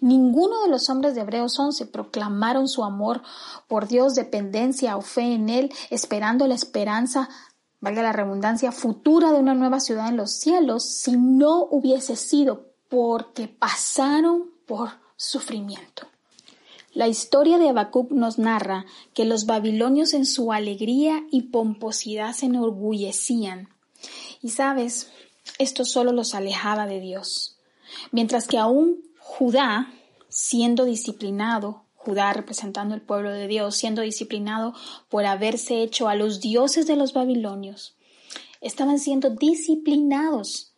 Ninguno 0.00 0.62
de 0.62 0.68
los 0.68 0.90
hombres 0.90 1.14
de 1.14 1.22
Hebreos 1.22 1.58
11 1.58 1.86
proclamaron 1.86 2.68
su 2.68 2.84
amor 2.84 3.22
por 3.68 3.88
Dios, 3.88 4.14
dependencia 4.14 4.96
o 4.96 5.00
fe 5.00 5.34
en 5.34 5.48
Él, 5.48 5.72
esperando 5.90 6.46
la 6.46 6.54
esperanza 6.54 7.28
valga 7.80 8.02
la 8.02 8.12
redundancia, 8.12 8.72
futura 8.72 9.32
de 9.32 9.38
una 9.38 9.54
nueva 9.54 9.80
ciudad 9.80 10.08
en 10.08 10.16
los 10.16 10.32
cielos 10.32 10.84
si 10.84 11.12
no 11.16 11.64
hubiese 11.64 12.16
sido 12.16 12.72
porque 12.88 13.48
pasaron 13.48 14.50
por 14.66 14.90
sufrimiento. 15.16 16.06
La 16.92 17.08
historia 17.08 17.58
de 17.58 17.68
Habacuc 17.68 18.10
nos 18.10 18.38
narra 18.38 18.86
que 19.12 19.26
los 19.26 19.44
babilonios 19.44 20.14
en 20.14 20.24
su 20.24 20.52
alegría 20.52 21.24
y 21.30 21.42
pomposidad 21.42 22.32
se 22.32 22.46
enorgullecían. 22.46 23.68
Y 24.40 24.50
sabes, 24.50 25.10
esto 25.58 25.84
solo 25.84 26.12
los 26.12 26.34
alejaba 26.34 26.86
de 26.86 27.00
Dios. 27.00 27.58
Mientras 28.12 28.46
que 28.46 28.58
aún 28.58 29.02
Judá, 29.18 29.92
siendo 30.28 30.84
disciplinado, 30.84 31.85
Judá 32.06 32.32
representando 32.32 32.94
el 32.94 33.02
pueblo 33.02 33.32
de 33.32 33.48
Dios, 33.48 33.74
siendo 33.74 34.02
disciplinado 34.02 34.74
por 35.08 35.26
haberse 35.26 35.82
hecho 35.82 36.06
a 36.06 36.14
los 36.14 36.40
dioses 36.40 36.86
de 36.86 36.94
los 36.94 37.12
babilonios, 37.12 37.96
estaban 38.60 39.00
siendo 39.00 39.30
disciplinados, 39.30 40.72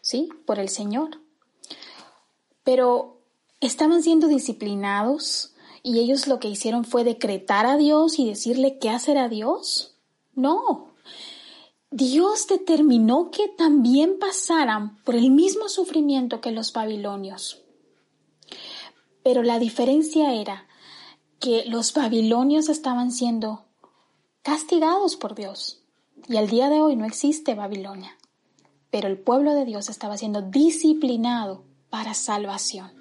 ¿sí? 0.00 0.28
Por 0.44 0.58
el 0.58 0.68
Señor. 0.68 1.20
Pero 2.64 3.20
estaban 3.60 4.02
siendo 4.02 4.26
disciplinados 4.26 5.54
y 5.84 6.00
ellos 6.00 6.26
lo 6.26 6.40
que 6.40 6.48
hicieron 6.48 6.84
fue 6.84 7.04
decretar 7.04 7.64
a 7.64 7.76
Dios 7.76 8.18
y 8.18 8.26
decirle 8.26 8.78
qué 8.80 8.90
hacer 8.90 9.18
a 9.18 9.28
Dios. 9.28 9.94
No. 10.34 10.94
Dios 11.92 12.48
determinó 12.48 13.30
que 13.30 13.46
también 13.46 14.18
pasaran 14.18 15.00
por 15.04 15.14
el 15.14 15.30
mismo 15.30 15.68
sufrimiento 15.68 16.40
que 16.40 16.50
los 16.50 16.72
babilonios. 16.72 17.62
Pero 19.26 19.42
la 19.42 19.58
diferencia 19.58 20.34
era 20.34 20.68
que 21.40 21.64
los 21.66 21.92
babilonios 21.92 22.68
estaban 22.68 23.10
siendo 23.10 23.64
castigados 24.42 25.16
por 25.16 25.34
Dios. 25.34 25.82
Y 26.28 26.36
al 26.36 26.46
día 26.46 26.70
de 26.70 26.80
hoy 26.80 26.94
no 26.94 27.04
existe 27.06 27.56
Babilonia. 27.56 28.16
Pero 28.88 29.08
el 29.08 29.18
pueblo 29.18 29.52
de 29.54 29.64
Dios 29.64 29.88
estaba 29.88 30.16
siendo 30.16 30.42
disciplinado 30.42 31.64
para 31.90 32.14
salvación. 32.14 32.92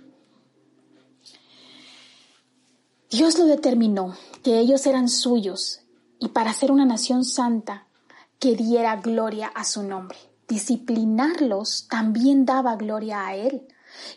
Dios 3.11 3.37
lo 3.37 3.45
determinó, 3.45 4.17
que 4.41 4.57
ellos 4.57 4.87
eran 4.87 5.09
suyos, 5.09 5.81
y 6.19 6.29
para 6.29 6.53
ser 6.53 6.71
una 6.71 6.85
nación 6.85 7.23
santa, 7.23 7.85
que 8.39 8.55
diera 8.55 8.95
gloria 8.95 9.45
a 9.53 9.63
su 9.63 9.83
nombre. 9.83 10.17
Disciplinarlos 10.47 11.87
también 11.87 12.47
daba 12.47 12.77
gloria 12.77 13.27
a 13.27 13.35
Él. 13.35 13.67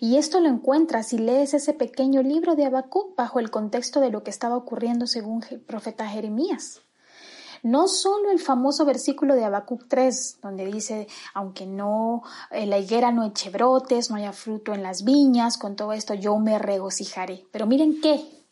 Y 0.01 0.17
esto 0.17 0.41
lo 0.41 0.49
encuentras 0.49 1.09
si 1.09 1.19
lees 1.19 1.55
ese 1.55 1.73
pequeño 1.73 2.23
libro 2.23 2.55
de 2.55 2.67
Habacuc 2.67 3.17
bajo 3.17 3.41
el 3.41 3.51
contexto 3.51 4.01
de 4.01 4.11
lo 4.11 4.23
que 4.23 4.31
estaba 4.31 4.57
ocurriendo 4.57 5.07
según 5.07 5.45
el 5.51 5.61
profeta 5.61 6.09
Jeremías. 6.09 6.83
No 7.63 7.89
solo 7.89 8.31
el 8.31 8.39
famoso 8.39 8.85
versículo 8.85 9.35
de 9.35 9.45
Habacuc 9.45 9.89
3, 9.89 10.39
donde 10.43 10.67
dice, 10.67 11.09
aunque 11.35 11.67
no 11.67 12.23
eh, 12.51 12.67
la 12.67 12.79
higuera 12.79 13.11
no 13.11 13.25
eche 13.25 13.51
brotes, 13.51 14.11
no 14.11 14.17
haya 14.17 14.33
fruto 14.33 14.73
en 14.75 14.83
las 14.83 15.05
viñas, 15.05 15.59
con 15.59 15.75
todo 15.75 15.93
esto 15.93 16.15
yo 16.15 16.39
me 16.39 16.59
regocijaré. 16.59 17.47
Pero 17.51 17.67
miren 17.67 18.01
qué, 18.01 18.45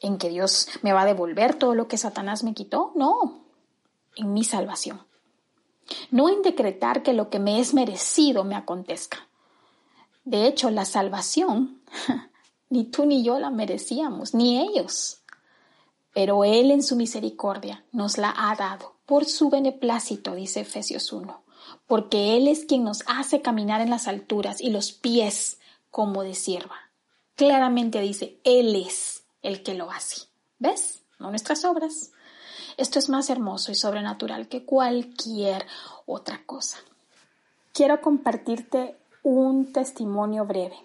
en 0.00 0.18
que 0.18 0.30
Dios 0.30 0.68
me 0.82 0.92
va 0.92 1.02
a 1.02 1.06
devolver 1.06 1.54
todo 1.54 1.74
lo 1.74 1.86
que 1.86 1.98
Satanás 1.98 2.44
me 2.44 2.54
quitó, 2.54 2.92
no, 2.94 3.44
en 4.16 4.32
mi 4.32 4.44
salvación. 4.44 5.02
No 6.10 6.28
en 6.28 6.42
decretar 6.42 7.02
que 7.02 7.12
lo 7.12 7.28
que 7.28 7.38
me 7.38 7.60
es 7.60 7.74
merecido 7.74 8.44
me 8.44 8.54
acontezca. 8.54 9.28
De 10.24 10.46
hecho, 10.46 10.70
la 10.70 10.84
salvación, 10.84 11.80
ni 12.70 12.84
tú 12.84 13.06
ni 13.06 13.22
yo 13.24 13.38
la 13.38 13.50
merecíamos, 13.50 14.34
ni 14.34 14.60
ellos. 14.60 15.22
Pero 16.14 16.44
Él 16.44 16.70
en 16.70 16.82
su 16.82 16.96
misericordia 16.96 17.84
nos 17.92 18.18
la 18.18 18.34
ha 18.36 18.54
dado 18.54 18.96
por 19.06 19.24
su 19.24 19.50
beneplácito, 19.50 20.34
dice 20.34 20.60
Efesios 20.60 21.12
1, 21.12 21.42
porque 21.86 22.36
Él 22.36 22.48
es 22.48 22.64
quien 22.64 22.84
nos 22.84 23.02
hace 23.06 23.42
caminar 23.42 23.80
en 23.80 23.90
las 23.90 24.08
alturas 24.08 24.60
y 24.60 24.70
los 24.70 24.92
pies 24.92 25.58
como 25.90 26.22
de 26.22 26.34
sierva. 26.34 26.76
Claramente 27.34 28.00
dice, 28.00 28.40
Él 28.44 28.76
es 28.76 29.24
el 29.42 29.62
que 29.62 29.74
lo 29.74 29.90
hace. 29.90 30.22
¿Ves? 30.58 31.02
No 31.18 31.30
nuestras 31.30 31.64
obras. 31.64 32.12
Esto 32.76 32.98
es 32.98 33.08
más 33.08 33.30
hermoso 33.30 33.72
y 33.72 33.74
sobrenatural 33.74 34.48
que 34.48 34.64
cualquier 34.64 35.66
otra 36.06 36.44
cosa. 36.46 36.78
Quiero 37.72 38.00
compartirte 38.00 38.96
un 39.22 39.72
testimonio 39.72 40.44
breve. 40.44 40.76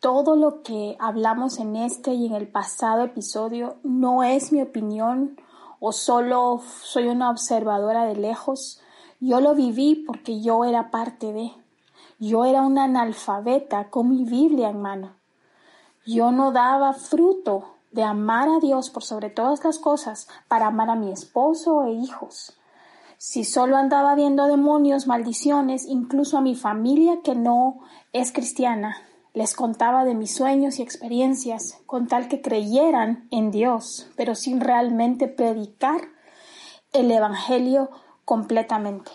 Todo 0.00 0.36
lo 0.36 0.62
que 0.62 0.96
hablamos 0.98 1.58
en 1.58 1.76
este 1.76 2.12
y 2.12 2.26
en 2.26 2.34
el 2.34 2.48
pasado 2.48 3.04
episodio 3.04 3.76
no 3.82 4.22
es 4.22 4.52
mi 4.52 4.60
opinión 4.60 5.40
o 5.80 5.92
solo 5.92 6.60
soy 6.82 7.06
una 7.06 7.30
observadora 7.30 8.04
de 8.04 8.16
lejos. 8.16 8.80
Yo 9.20 9.40
lo 9.40 9.54
viví 9.54 10.04
porque 10.06 10.40
yo 10.40 10.64
era 10.64 10.90
parte 10.90 11.32
de. 11.32 11.52
Yo 12.18 12.44
era 12.44 12.62
una 12.62 12.84
analfabeta 12.84 13.90
con 13.90 14.10
mi 14.10 14.24
Biblia 14.24 14.70
en 14.70 14.82
mano. 14.82 15.12
Yo 16.06 16.32
no 16.32 16.52
daba 16.52 16.92
fruto 16.92 17.64
de 17.92 18.02
amar 18.02 18.48
a 18.48 18.58
Dios 18.58 18.90
por 18.90 19.04
sobre 19.04 19.30
todas 19.30 19.64
las 19.64 19.78
cosas 19.78 20.28
para 20.48 20.66
amar 20.66 20.90
a 20.90 20.96
mi 20.96 21.12
esposo 21.12 21.84
e 21.84 21.92
hijos. 21.92 22.58
Si 23.26 23.42
solo 23.42 23.78
andaba 23.78 24.14
viendo 24.14 24.46
demonios, 24.48 25.06
maldiciones, 25.06 25.86
incluso 25.86 26.36
a 26.36 26.42
mi 26.42 26.54
familia 26.54 27.20
que 27.24 27.34
no 27.34 27.80
es 28.12 28.32
cristiana, 28.32 28.98
les 29.32 29.56
contaba 29.56 30.04
de 30.04 30.14
mis 30.14 30.34
sueños 30.34 30.78
y 30.78 30.82
experiencias 30.82 31.80
con 31.86 32.06
tal 32.06 32.28
que 32.28 32.42
creyeran 32.42 33.26
en 33.30 33.50
Dios, 33.50 34.10
pero 34.14 34.34
sin 34.34 34.60
realmente 34.60 35.26
predicar 35.26 36.02
el 36.92 37.10
Evangelio 37.10 37.88
completamente. 38.26 39.10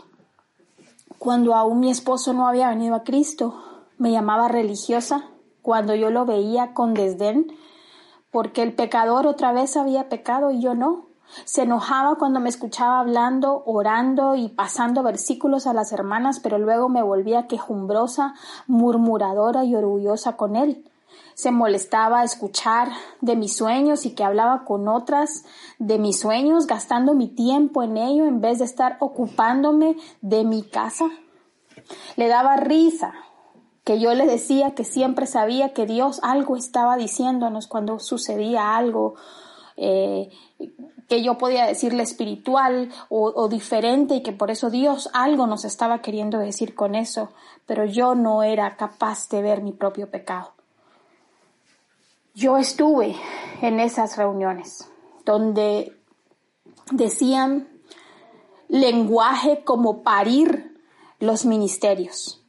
Cuando 1.19 1.53
aún 1.53 1.79
mi 1.79 1.91
esposo 1.91 2.33
no 2.33 2.47
había 2.47 2.69
venido 2.69 2.95
a 2.95 3.03
Cristo, 3.03 3.61
me 3.99 4.11
llamaba 4.11 4.47
religiosa 4.47 5.29
cuando 5.61 5.93
yo 5.93 6.09
lo 6.09 6.25
veía 6.25 6.73
con 6.73 6.95
desdén, 6.95 7.53
porque 8.31 8.63
el 8.63 8.73
pecador 8.73 9.27
otra 9.27 9.51
vez 9.51 9.77
había 9.77 10.09
pecado 10.09 10.49
y 10.49 10.61
yo 10.61 10.73
no. 10.73 11.08
Se 11.45 11.63
enojaba 11.63 12.15
cuando 12.15 12.39
me 12.39 12.49
escuchaba 12.49 12.99
hablando, 12.99 13.63
orando 13.65 14.35
y 14.35 14.49
pasando 14.49 15.03
versículos 15.03 15.67
a 15.67 15.73
las 15.73 15.91
hermanas, 15.91 16.39
pero 16.39 16.57
luego 16.57 16.89
me 16.89 17.01
volvía 17.01 17.47
quejumbrosa, 17.47 18.33
murmuradora 18.67 19.63
y 19.63 19.75
orgullosa 19.75 20.35
con 20.37 20.55
él. 20.55 20.85
Se 21.33 21.51
molestaba 21.51 22.19
a 22.19 22.23
escuchar 22.23 22.89
de 23.21 23.35
mis 23.35 23.55
sueños 23.55 24.05
y 24.05 24.13
que 24.13 24.23
hablaba 24.23 24.65
con 24.65 24.87
otras 24.87 25.45
de 25.77 25.97
mis 25.97 26.19
sueños, 26.19 26.67
gastando 26.67 27.13
mi 27.13 27.27
tiempo 27.27 27.83
en 27.83 27.97
ello 27.97 28.25
en 28.25 28.41
vez 28.41 28.59
de 28.59 28.65
estar 28.65 28.97
ocupándome 28.99 29.95
de 30.21 30.43
mi 30.43 30.63
casa. 30.63 31.05
Le 32.17 32.27
daba 32.27 32.57
risa 32.57 33.13
que 33.83 33.99
yo 33.99 34.13
le 34.13 34.25
decía 34.27 34.75
que 34.75 34.83
siempre 34.83 35.25
sabía 35.25 35.73
que 35.73 35.85
Dios 35.85 36.19
algo 36.21 36.57
estaba 36.57 36.97
diciéndonos 36.97 37.67
cuando 37.67 37.99
sucedía 37.99 38.75
algo 38.75 39.15
eh, 39.77 40.29
que 41.09 41.23
yo 41.23 41.37
podía 41.39 41.65
decirle 41.65 42.03
espiritual 42.03 42.91
o, 43.09 43.47
diferente 43.49 44.13
y 44.13 44.23
que 44.23 44.31
por 44.31 44.51
eso 44.51 44.69
Dios 44.69 45.09
algo 45.13 45.47
nos 45.47 45.65
estaba 45.65 46.01
queriendo 46.01 46.37
decir 46.37 46.75
con 46.75 46.93
eso, 46.93 47.33
pero 47.65 47.83
yo 47.83 48.13
no 48.13 48.43
era 48.43 48.77
capaz 48.77 49.27
de 49.29 49.41
ver 49.41 49.63
mi 49.63 49.71
propio 49.71 50.09
pecado. 50.09 50.53
Yo 52.35 52.57
estuve 52.57 53.15
en 53.61 53.79
esas 53.79 54.17
reuniones 54.17 54.87
donde 55.25 55.97
decían 56.91 57.67
lenguaje 58.67 59.63
como 59.63 60.03
parir 60.03 60.79
los 61.19 61.43
ministerios. 61.43 62.45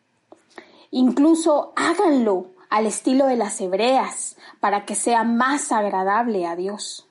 Incluso 0.90 1.72
háganlo 1.76 2.50
al 2.68 2.86
estilo 2.86 3.26
de 3.26 3.36
las 3.36 3.58
hebreas 3.60 4.36
para 4.60 4.84
que 4.84 4.94
sea 4.94 5.24
más 5.24 5.72
agradable 5.72 6.46
a 6.46 6.56
Dios. 6.56 7.09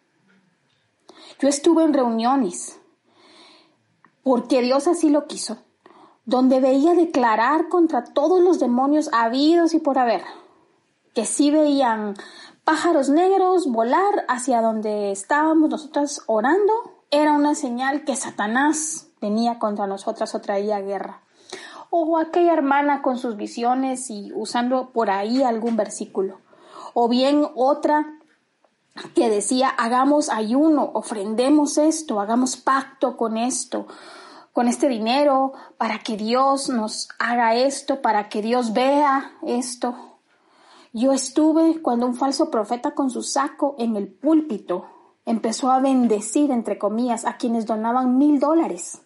Yo 1.39 1.47
estuve 1.47 1.85
en 1.85 1.93
reuniones, 1.93 2.81
porque 4.23 4.61
Dios 4.61 4.87
así 4.89 5.09
lo 5.09 5.25
quiso, 5.25 5.59
donde 6.25 6.59
veía 6.59 6.95
declarar 6.95 7.69
contra 7.69 8.03
todos 8.03 8.41
los 8.41 8.59
demonios 8.59 9.09
habidos 9.13 9.73
y 9.73 9.79
por 9.79 9.97
haber, 9.97 10.21
que 11.13 11.25
sí 11.25 11.49
veían 11.49 12.15
pájaros 12.65 13.07
negros 13.07 13.71
volar 13.71 14.25
hacia 14.27 14.61
donde 14.61 15.11
estábamos 15.11 15.69
nosotras 15.69 16.23
orando, 16.27 16.73
era 17.09 17.31
una 17.31 17.55
señal 17.55 18.03
que 18.03 18.17
Satanás 18.17 19.07
venía 19.21 19.59
contra 19.59 19.87
nosotras 19.87 20.35
o 20.35 20.41
traía 20.41 20.81
guerra. 20.81 21.21
O 21.89 22.17
aquella 22.17 22.51
hermana 22.51 23.01
con 23.01 23.17
sus 23.17 23.37
visiones 23.37 24.09
y 24.09 24.33
usando 24.35 24.91
por 24.91 25.09
ahí 25.09 25.41
algún 25.41 25.77
versículo. 25.77 26.41
O 26.93 27.07
bien 27.07 27.47
otra 27.55 28.18
que 29.13 29.29
decía, 29.29 29.69
hagamos 29.69 30.29
ayuno, 30.29 30.91
ofrendemos 30.93 31.77
esto, 31.77 32.19
hagamos 32.19 32.57
pacto 32.57 33.17
con 33.17 33.37
esto, 33.37 33.87
con 34.53 34.67
este 34.67 34.89
dinero, 34.89 35.53
para 35.77 35.99
que 35.99 36.17
Dios 36.17 36.69
nos 36.69 37.09
haga 37.19 37.55
esto, 37.55 38.01
para 38.01 38.29
que 38.29 38.41
Dios 38.41 38.73
vea 38.73 39.31
esto. 39.43 39.95
Yo 40.91 41.13
estuve 41.13 41.81
cuando 41.81 42.07
un 42.07 42.15
falso 42.15 42.49
profeta 42.49 42.91
con 42.91 43.09
su 43.09 43.21
saco 43.21 43.75
en 43.77 43.95
el 43.95 44.07
púlpito 44.07 44.87
empezó 45.25 45.71
a 45.71 45.79
bendecir, 45.79 46.51
entre 46.51 46.77
comillas, 46.77 47.25
a 47.25 47.37
quienes 47.37 47.65
donaban 47.65 48.17
mil 48.17 48.39
dólares. 48.39 49.01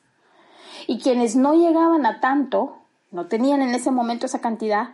Y 0.87 0.99
quienes 0.99 1.35
no 1.35 1.53
llegaban 1.53 2.05
a 2.05 2.19
tanto, 2.19 2.77
no 3.11 3.27
tenían 3.27 3.61
en 3.61 3.75
ese 3.75 3.91
momento 3.91 4.25
esa 4.25 4.41
cantidad, 4.41 4.89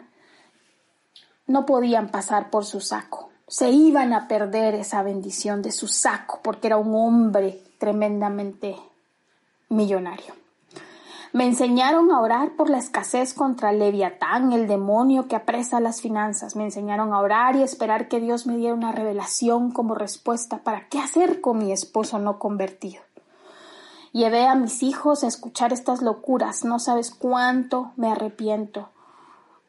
no 1.47 1.65
podían 1.65 2.09
pasar 2.09 2.49
por 2.49 2.65
su 2.65 2.79
saco 2.79 3.28
se 3.49 3.71
iban 3.71 4.13
a 4.13 4.27
perder 4.27 4.75
esa 4.75 5.01
bendición 5.01 5.63
de 5.63 5.71
su 5.71 5.87
saco 5.87 6.39
porque 6.43 6.67
era 6.67 6.77
un 6.77 6.93
hombre 6.93 7.63
tremendamente 7.79 8.77
millonario. 9.69 10.35
Me 11.33 11.45
enseñaron 11.45 12.11
a 12.11 12.21
orar 12.21 12.55
por 12.55 12.69
la 12.69 12.77
escasez 12.77 13.33
contra 13.33 13.71
Leviatán, 13.71 14.53
el 14.53 14.67
demonio 14.67 15.27
que 15.27 15.35
apresa 15.35 15.79
las 15.79 15.99
finanzas. 15.99 16.55
Me 16.55 16.63
enseñaron 16.63 17.11
a 17.11 17.19
orar 17.19 17.55
y 17.55 17.63
esperar 17.63 18.07
que 18.07 18.19
Dios 18.19 18.45
me 18.45 18.55
diera 18.55 18.73
una 18.75 18.91
revelación 18.91 19.71
como 19.71 19.95
respuesta 19.95 20.59
para 20.59 20.87
qué 20.87 20.99
hacer 20.99 21.41
con 21.41 21.57
mi 21.57 21.71
esposo 21.71 22.19
no 22.19 22.37
convertido. 22.37 23.01
Llevé 24.11 24.47
a 24.47 24.55
mis 24.55 24.81
hijos 24.83 25.23
a 25.23 25.27
escuchar 25.27 25.73
estas 25.73 26.01
locuras. 26.01 26.65
No 26.65 26.79
sabes 26.79 27.11
cuánto 27.11 27.93
me 27.95 28.11
arrepiento. 28.11 28.89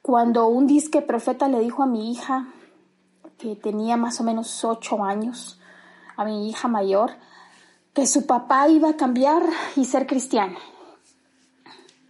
Cuando 0.01 0.49
un 0.49 0.66
disque 0.66 1.03
profeta 1.03 1.49
le 1.49 1.61
dijo 1.61 1.83
a 1.83 1.87
mi 1.87 2.11
hija, 2.11 2.47
que 3.40 3.57
tenía 3.57 3.96
más 3.96 4.20
o 4.20 4.24
menos 4.24 4.64
ocho 4.64 5.03
años, 5.03 5.59
a 6.16 6.24
mi 6.24 6.48
hija 6.48 6.68
mayor, 6.68 7.12
que 7.94 8.07
su 8.07 8.26
papá 8.26 8.68
iba 8.68 8.90
a 8.90 8.96
cambiar 8.96 9.42
y 9.76 9.85
ser 9.85 10.07
cristiano. 10.07 10.59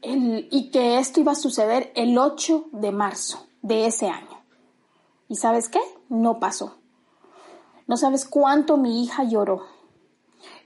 y 0.02 0.70
que 0.70 0.98
esto 0.98 1.20
iba 1.20 1.32
a 1.32 1.34
suceder 1.34 1.92
el 1.94 2.16
8 2.16 2.70
de 2.72 2.90
marzo 2.90 3.46
de 3.60 3.86
ese 3.86 4.08
año. 4.08 4.40
¿Y 5.28 5.36
sabes 5.36 5.68
qué? 5.68 5.80
No 6.08 6.40
pasó. 6.40 6.76
No 7.86 7.98
sabes 7.98 8.24
cuánto 8.24 8.78
mi 8.78 9.04
hija 9.04 9.24
lloró. 9.24 9.66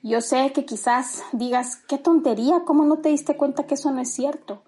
Yo 0.04 0.20
sé 0.20 0.52
que 0.52 0.64
quizás 0.64 1.24
digas, 1.32 1.76
qué 1.88 1.98
tontería, 1.98 2.62
¿cómo 2.64 2.84
no 2.84 2.98
te 2.98 3.08
diste 3.08 3.36
cuenta 3.36 3.66
que 3.66 3.74
eso 3.74 3.90
no 3.90 4.00
es 4.00 4.14
cierto? 4.14 4.62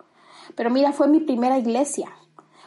Pero 0.56 0.70
mira, 0.70 0.92
fue 0.92 1.06
mi 1.06 1.20
primera 1.20 1.58
iglesia. 1.58 2.10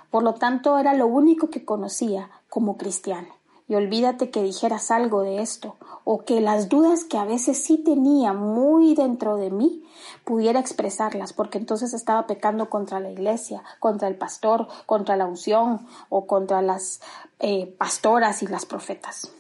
Por 0.10 0.24
lo 0.24 0.36
tanto, 0.36 0.78
era 0.78 0.94
lo 0.94 1.08
único 1.08 1.50
que 1.50 1.66
conocía 1.66 2.30
como 2.50 2.78
cristiano 2.78 3.40
y 3.70 3.76
olvídate 3.76 4.32
que 4.32 4.42
dijeras 4.42 4.90
algo 4.90 5.22
de 5.22 5.42
esto 5.42 5.78
o 6.04 6.26
que 6.26 6.42
las 6.42 6.70
dudas 6.70 7.04
que 7.04 7.20
a 7.20 7.24
veces 7.24 7.64
sí 7.64 7.78
tenía 7.78 8.34
muy 8.34 8.96
dentro 8.96 9.38
de 9.38 9.52
mí 9.52 9.84
pudiera 10.26 10.60
expresarlas 10.60 11.34
porque 11.34 11.60
entonces 11.60 11.94
estaba 11.94 12.26
pecando 12.26 12.72
contra 12.72 13.00
la 13.00 13.12
iglesia, 13.12 13.64
contra 13.80 14.08
el 14.08 14.16
pastor, 14.16 14.68
contra 14.88 15.16
la 15.16 15.28
unción 15.28 15.86
o 16.10 16.26
contra 16.26 16.64
las 16.64 17.00
eh, 17.40 17.68
pastoras 17.78 18.42
y 18.42 18.48
las 18.48 18.66
profetas. 18.66 19.32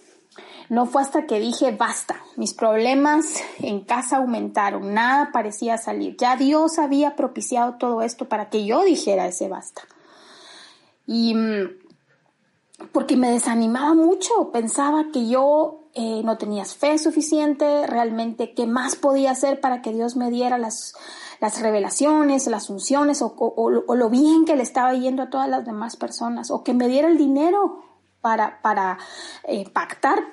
No 0.70 0.86
fue 0.86 1.02
hasta 1.02 1.26
que 1.26 1.40
dije 1.40 1.72
basta, 1.72 2.22
mis 2.36 2.54
problemas 2.54 3.26
en 3.58 3.82
casa 3.82 4.18
aumentaron, 4.18 4.94
nada 4.94 5.32
parecía 5.34 5.80
salir. 5.80 6.16
Ya 6.18 6.36
Dios 6.36 6.78
había 6.78 7.16
propiciado 7.16 7.80
todo 7.80 8.04
esto 8.04 8.30
para 8.30 8.52
que 8.52 8.64
yo 8.64 8.84
dijera 8.84 9.26
ese 9.26 9.50
basta. 9.50 9.82
Y 11.08 11.34
mm, 11.34 11.89
porque 12.92 13.18
me 13.18 13.32
desanimaba 13.32 13.94
mucho, 13.94 14.52
pensaba 14.52 15.06
que 15.12 15.28
yo 15.28 15.90
eh, 15.94 16.22
no 16.24 16.38
tenía 16.38 16.66
fe 16.66 16.98
suficiente, 16.98 17.88
realmente 17.88 18.54
qué 18.54 18.66
más 18.68 18.96
podía 18.96 19.32
hacer 19.32 19.60
para 19.60 19.82
que 19.82 19.92
Dios 19.92 20.16
me 20.16 20.30
diera 20.30 20.58
las, 20.58 20.94
las 21.40 21.62
revelaciones, 21.62 22.48
las 22.48 22.70
unciones 22.70 23.22
o, 23.22 23.70
lo 23.70 24.10
bien 24.10 24.46
que 24.46 24.56
le 24.56 24.64
estaba 24.64 24.94
yendo 24.94 25.24
a 25.24 25.30
todas 25.30 25.50
las 25.50 25.66
demás 25.66 25.98
personas 25.98 26.52
o 26.52 26.64
que 26.64 26.74
me 26.74 26.88
diera 26.88 27.08
el 27.08 27.18
dinero 27.18 27.84
para, 28.22 28.62
para 28.62 28.98
eh, 29.44 29.70
pactar 29.70 30.24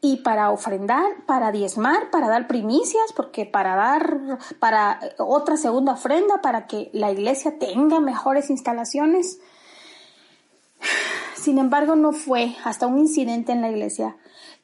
y 0.00 0.18
para 0.18 0.50
ofrendar, 0.50 1.24
para 1.26 1.50
diezmar, 1.50 2.10
para 2.10 2.28
dar 2.28 2.46
primicias, 2.46 3.12
porque 3.14 3.46
para 3.46 3.74
dar, 3.74 4.38
para 4.60 5.00
otra 5.18 5.56
segunda 5.56 5.92
ofrenda, 5.92 6.40
para 6.40 6.66
que 6.66 6.90
la 6.92 7.10
iglesia 7.10 7.58
tenga 7.58 7.98
mejores 7.98 8.48
instalaciones. 8.48 9.40
Sin 11.40 11.58
embargo, 11.58 11.94
no 11.94 12.12
fue 12.12 12.56
hasta 12.64 12.88
un 12.88 12.98
incidente 12.98 13.52
en 13.52 13.62
la 13.62 13.70
iglesia 13.70 14.16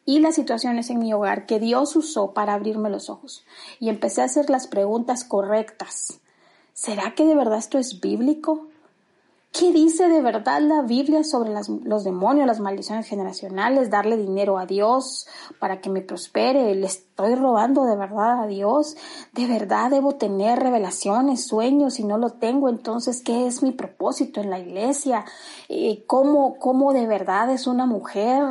y 0.05 0.19
las 0.19 0.35
situaciones 0.35 0.91
en 0.91 0.99
mi 0.99 1.15
hogar 1.15 1.47
que 1.47 1.61
Dios 1.61 1.95
usó 1.95 2.35
para 2.35 2.53
abrirme 2.53 2.91
los 2.91 3.09
ojos 3.11 3.45
y 3.79 3.91
empecé 3.91 4.23
a 4.23 4.25
hacer 4.25 4.51
las 4.51 4.67
preguntas 4.67 5.25
correctas. 5.25 6.21
¿Será 6.73 7.15
que 7.15 7.27
de 7.27 7.37
verdad 7.37 7.59
esto 7.59 7.79
es 7.79 8.01
bíblico? 8.01 8.67
¿Qué 9.57 9.71
dice 9.71 10.09
de 10.09 10.21
verdad 10.21 10.61
la 10.61 10.83
Biblia 10.83 11.23
sobre 11.23 11.53
los 11.53 12.03
demonios, 12.03 12.45
las 12.45 12.59
maldiciones 12.59 13.07
generacionales, 13.07 13.89
darle 13.89 14.17
dinero 14.17 14.59
a 14.59 14.67
Dios 14.67 15.29
para 15.61 15.81
que 15.81 15.91
me 15.91 16.01
prospere? 16.01 16.75
¿Le 16.75 16.89
estoy 16.89 17.37
robando 17.37 17.85
de 17.85 17.95
verdad 17.95 18.43
a 18.43 18.47
Dios? 18.49 18.97
¿De 19.33 19.47
verdad 19.47 19.93
debo 19.93 20.17
tener 20.17 20.59
revelaciones, 20.59 21.47
sueños? 21.47 21.95
Si 21.95 22.03
no 22.03 22.19
lo 22.19 22.31
tengo, 22.31 22.69
entonces, 22.69 23.23
¿qué 23.23 23.47
es 23.47 23.63
mi 23.63 23.71
propósito 23.71 24.41
en 24.41 24.51
la 24.51 24.59
iglesia? 24.59 25.25
Eh, 25.69 26.03
¿cómo, 26.09 26.59
¿Cómo 26.59 26.93
de 26.93 27.07
verdad 27.07 27.49
es 27.53 27.69
una 27.69 27.87
mujer 27.87 28.43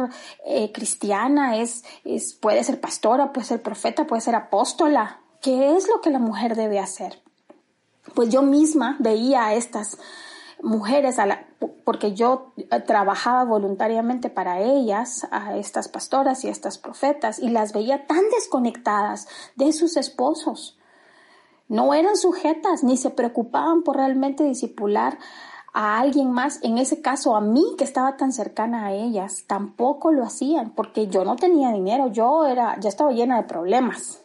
eh, 0.46 0.72
cristiana? 0.72 1.58
¿Es, 1.58 1.84
es, 2.06 2.34
puede 2.34 2.64
ser 2.64 2.80
pastora, 2.80 3.34
puede 3.34 3.46
ser 3.46 3.62
profeta, 3.62 4.08
puede 4.08 4.22
ser 4.22 4.36
apóstola? 4.36 5.20
¿Qué 5.42 5.76
es 5.76 5.90
lo 5.90 6.00
que 6.00 6.12
la 6.12 6.20
mujer 6.20 6.56
debe 6.56 6.80
hacer? 6.80 7.22
Pues 8.16 8.30
yo 8.30 8.42
misma 8.42 8.96
veía 9.02 9.54
estas 9.54 9.98
mujeres, 10.64 11.20
a 11.20 11.26
la, 11.26 11.46
porque 11.84 12.14
yo 12.14 12.54
eh, 12.58 12.80
trabajaba 12.80 13.44
voluntariamente 13.44 14.30
para 14.30 14.62
ellas, 14.62 15.28
a 15.30 15.56
estas 15.58 15.88
pastoras 15.90 16.44
y 16.44 16.48
a 16.48 16.52
estas 16.52 16.78
profetas, 16.78 17.40
y 17.40 17.50
las 17.50 17.74
veía 17.74 18.08
tan 18.08 18.24
desconectadas 18.32 19.28
de 19.56 19.72
sus 19.74 19.98
esposos. 19.98 20.80
No 21.68 21.94
eran 21.94 22.18
sujetas 22.18 22.84
ni 22.84 22.98
se 22.98 23.10
preocupaban 23.10 23.84
por 23.84 23.98
realmente 23.98 24.44
disipular 24.44 25.18
a 25.74 26.00
alguien 26.00 26.32
más, 26.32 26.60
en 26.64 26.78
ese 26.78 27.02
caso 27.02 27.36
a 27.36 27.42
mí 27.42 27.64
que 27.78 27.84
estaba 27.84 28.16
tan 28.16 28.32
cercana 28.32 28.86
a 28.86 28.94
ellas, 28.94 29.46
tampoco 29.48 30.12
lo 30.12 30.24
hacían 30.24 30.70
porque 30.72 31.08
yo 31.08 31.26
no 31.26 31.36
tenía 31.36 31.72
dinero, 31.72 32.08
yo 32.08 32.46
era, 32.46 32.80
ya 32.80 32.90
estaba 32.90 33.12
llena 33.12 33.38
de 33.38 33.48
problemas. 33.48 34.23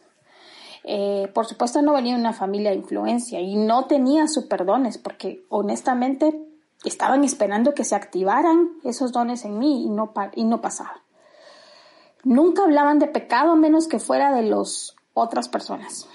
Eh, 0.83 1.29
por 1.33 1.45
supuesto 1.45 1.81
no 1.81 1.93
venía 1.93 2.15
una 2.15 2.33
familia 2.33 2.71
de 2.71 2.77
influencia 2.77 3.41
y 3.41 3.55
no 3.55 3.85
tenía 3.85 4.27
superdones 4.27 4.97
porque 4.97 5.45
honestamente 5.49 6.39
estaban 6.85 7.23
esperando 7.23 7.73
que 7.73 7.83
se 7.83 7.95
activaran 7.95 8.69
esos 8.83 9.11
dones 9.11 9.43
en 9.45 9.59
mí 9.59 9.85
y 9.85 9.89
no, 9.89 10.13
y 10.35 10.45
no 10.45 10.61
pasaba. 10.61 11.01
Nunca 12.23 12.63
hablaban 12.63 12.99
de 12.99 13.07
pecado 13.07 13.51
a 13.51 13.55
menos 13.55 13.87
que 13.87 13.99
fuera 13.99 14.33
de 14.33 14.43
las 14.43 14.95
otras 15.13 15.49
personas. 15.49 16.07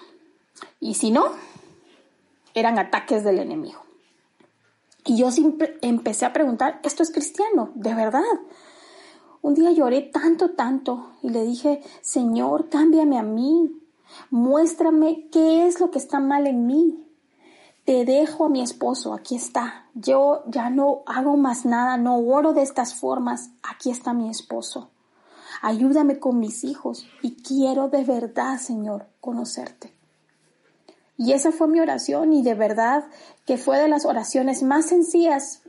Y 0.81 0.94
si 0.94 1.11
no, 1.11 1.27
eran 2.55 2.79
ataques 2.79 3.24
del 3.24 3.38
enemigo. 3.38 3.81
Y 5.07 5.16
yo 5.16 5.31
siempre 5.31 5.77
empecé 5.83 6.24
a 6.24 6.33
preguntar, 6.33 6.81
¿esto 6.83 7.03
es 7.03 7.11
cristiano? 7.11 7.70
¿De 7.74 7.94
verdad? 7.94 8.22
Un 9.42 9.55
día 9.55 9.70
lloré 9.72 10.00
tanto, 10.00 10.53
tanto 10.53 11.12
y 11.22 11.29
le 11.29 11.44
dije, 11.44 11.83
Señor, 12.00 12.70
cámbiame 12.70 13.18
a 13.18 13.22
mí, 13.22 13.70
Muéstrame 14.31 15.29
qué 15.31 15.66
es 15.66 15.81
lo 15.81 15.90
que 15.90 15.98
está 15.98 16.20
mal 16.20 16.46
en 16.46 16.66
mí. 16.66 17.05
Te 17.85 18.05
dejo 18.05 18.46
a 18.46 18.48
mi 18.48 18.62
esposo, 18.62 19.12
aquí 19.12 19.37
está. 19.37 19.87
Yo 19.94 20.42
ya 20.46 20.70
no 20.70 21.03
hago 21.07 21.37
más 21.37 21.64
nada, 21.64 21.96
no 21.96 22.16
oro 22.18 22.53
de 22.55 22.62
estas 22.62 22.94
formas, 22.94 23.50
aquí 23.62 23.90
está 23.90 24.14
mi 24.14 24.31
esposo. 24.31 24.90
Ayúdame 25.61 26.18
con 26.18 26.38
mis 26.38 26.64
hijos 26.64 27.07
y 27.22 27.37
quiero 27.42 27.88
de 27.88 28.05
verdad, 28.05 28.59
Señor, 28.59 29.07
conocerte. 29.20 29.92
Y 31.16 31.33
esa 31.33 31.53
fue 31.53 31.68
mi 31.68 31.81
oración 31.81 32.33
y 32.33 32.42
de 32.42 32.55
verdad 32.55 33.05
que 33.46 33.57
fue 33.57 33.79
de 33.79 33.88
las 33.88 34.05
oraciones 34.05 34.62
más 34.62 34.87
sencillas, 34.87 35.62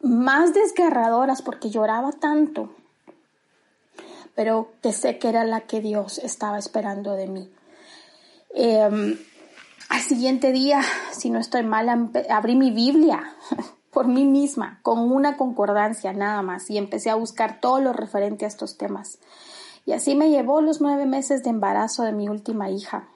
más 0.00 0.54
desgarradoras 0.54 1.42
porque 1.42 1.70
lloraba 1.70 2.12
tanto, 2.12 2.74
pero 4.34 4.72
que 4.80 4.92
sé 4.92 5.18
que 5.18 5.28
era 5.28 5.44
la 5.44 5.62
que 5.62 5.80
Dios 5.80 6.18
estaba 6.18 6.58
esperando 6.58 7.14
de 7.14 7.26
mí. 7.26 7.50
Em, 8.54 9.18
al 9.88 10.00
siguiente 10.00 10.52
día, 10.52 10.82
si 11.10 11.30
no 11.30 11.38
estoy 11.38 11.62
mal, 11.62 12.10
abrí 12.28 12.54
mi 12.54 12.70
Biblia 12.70 13.34
por 13.90 14.08
mí 14.08 14.24
misma, 14.24 14.80
con 14.82 15.10
una 15.12 15.36
concordancia 15.36 16.12
nada 16.12 16.42
más, 16.42 16.68
y 16.70 16.78
empecé 16.78 17.10
a 17.10 17.14
buscar 17.14 17.60
todo 17.60 17.80
lo 17.80 17.92
referente 17.92 18.44
a 18.44 18.48
estos 18.48 18.76
temas. 18.76 19.18
Y 19.84 19.92
así 19.92 20.14
me 20.14 20.30
llevó 20.30 20.60
los 20.60 20.80
nueve 20.80 21.06
meses 21.06 21.42
de 21.42 21.50
embarazo 21.50 22.04
de 22.04 22.12
mi 22.12 22.28
última 22.28 22.70
hija. 22.70 23.08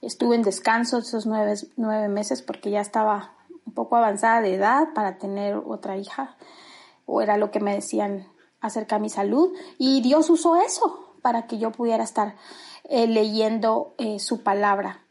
Estuve 0.00 0.36
en 0.36 0.42
descanso 0.42 0.98
esos 0.98 1.26
nueve, 1.26 1.54
nueve 1.76 2.08
meses 2.08 2.42
porque 2.42 2.70
ya 2.70 2.80
estaba 2.80 3.34
un 3.66 3.72
poco 3.74 3.96
avanzada 3.96 4.40
de 4.40 4.54
edad 4.54 4.88
para 4.94 5.18
tener 5.18 5.56
otra 5.56 5.96
hija, 5.96 6.36
o 7.06 7.20
era 7.20 7.36
lo 7.36 7.50
que 7.50 7.60
me 7.60 7.74
decían 7.74 8.26
acerca 8.60 8.96
de 8.96 9.02
mi 9.02 9.10
salud, 9.10 9.52
y 9.78 10.00
Dios 10.00 10.30
usó 10.30 10.56
eso 10.56 11.14
para 11.22 11.46
que 11.46 11.58
yo 11.58 11.70
pudiera 11.70 12.02
estar 12.02 12.36
eh, 12.88 13.06
leyendo 13.06 13.94
eh, 13.98 14.18
su 14.18 14.42
palabra. 14.42 15.02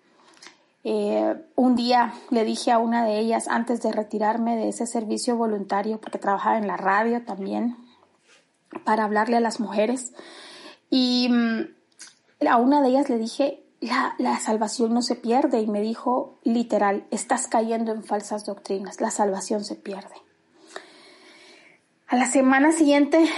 Eh, 0.83 1.35
un 1.55 1.75
día 1.75 2.13
le 2.31 2.43
dije 2.43 2.71
a 2.71 2.79
una 2.79 3.05
de 3.05 3.19
ellas, 3.19 3.47
antes 3.47 3.81
de 3.81 3.91
retirarme 3.91 4.55
de 4.55 4.69
ese 4.69 4.87
servicio 4.87 5.35
voluntario, 5.35 5.99
porque 5.99 6.17
trabajaba 6.17 6.57
en 6.57 6.65
la 6.65 6.77
radio 6.77 7.23
también, 7.23 7.75
para 8.83 9.03
hablarle 9.03 9.37
a 9.37 9.41
las 9.41 9.59
mujeres, 9.59 10.13
y 10.89 11.27
mm, 11.29 12.47
a 12.47 12.57
una 12.57 12.81
de 12.81 12.89
ellas 12.89 13.09
le 13.09 13.19
dije, 13.19 13.63
la, 13.79 14.15
la, 14.17 14.39
salvación 14.39 14.93
no 14.93 15.01
se 15.03 15.15
pierde, 15.15 15.61
y 15.61 15.67
me 15.67 15.81
dijo 15.81 16.39
literal, 16.43 17.05
estás 17.11 17.47
cayendo 17.47 17.91
en 17.91 18.03
falsas 18.03 18.45
doctrinas, 18.45 19.01
la 19.01 19.11
salvación 19.11 19.63
se 19.63 19.75
pierde. 19.75 20.15
A 22.07 22.15
la 22.15 22.25
semana 22.25 22.71
siguiente 22.71 23.29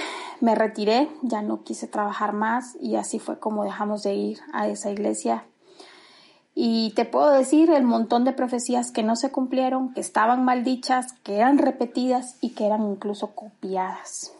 me 0.41 0.56
retiré, 0.56 1.10
ya 1.21 1.41
no 1.41 1.63
quise 1.63 1.88
trabajar 1.88 2.34
más 2.34 2.78
y 2.80 2.95
así 2.95 3.19
fue 3.19 3.39
como 3.39 3.63
dejamos 3.63 4.04
de 4.04 4.13
ir 4.15 4.39
a 4.54 4.67
esa 4.67 4.91
iglesia. 4.91 5.45
Y 6.56 6.91
te 6.91 7.06
puedo 7.06 7.30
decir 7.32 7.69
el 7.69 7.84
montón 7.84 8.25
de 8.25 8.34
profecías 8.34 8.91
que 8.91 9.04
no 9.04 9.15
se 9.15 9.32
cumplieron, 9.32 9.93
que 9.93 10.02
estaban 10.02 10.43
mal 10.43 10.63
dichas, 10.63 11.13
que 11.24 11.38
eran 11.38 11.57
repetidas 11.57 12.38
y 12.41 12.49
que 12.49 12.66
eran 12.66 12.84
incluso 12.84 13.34
copiadas. 13.36 14.34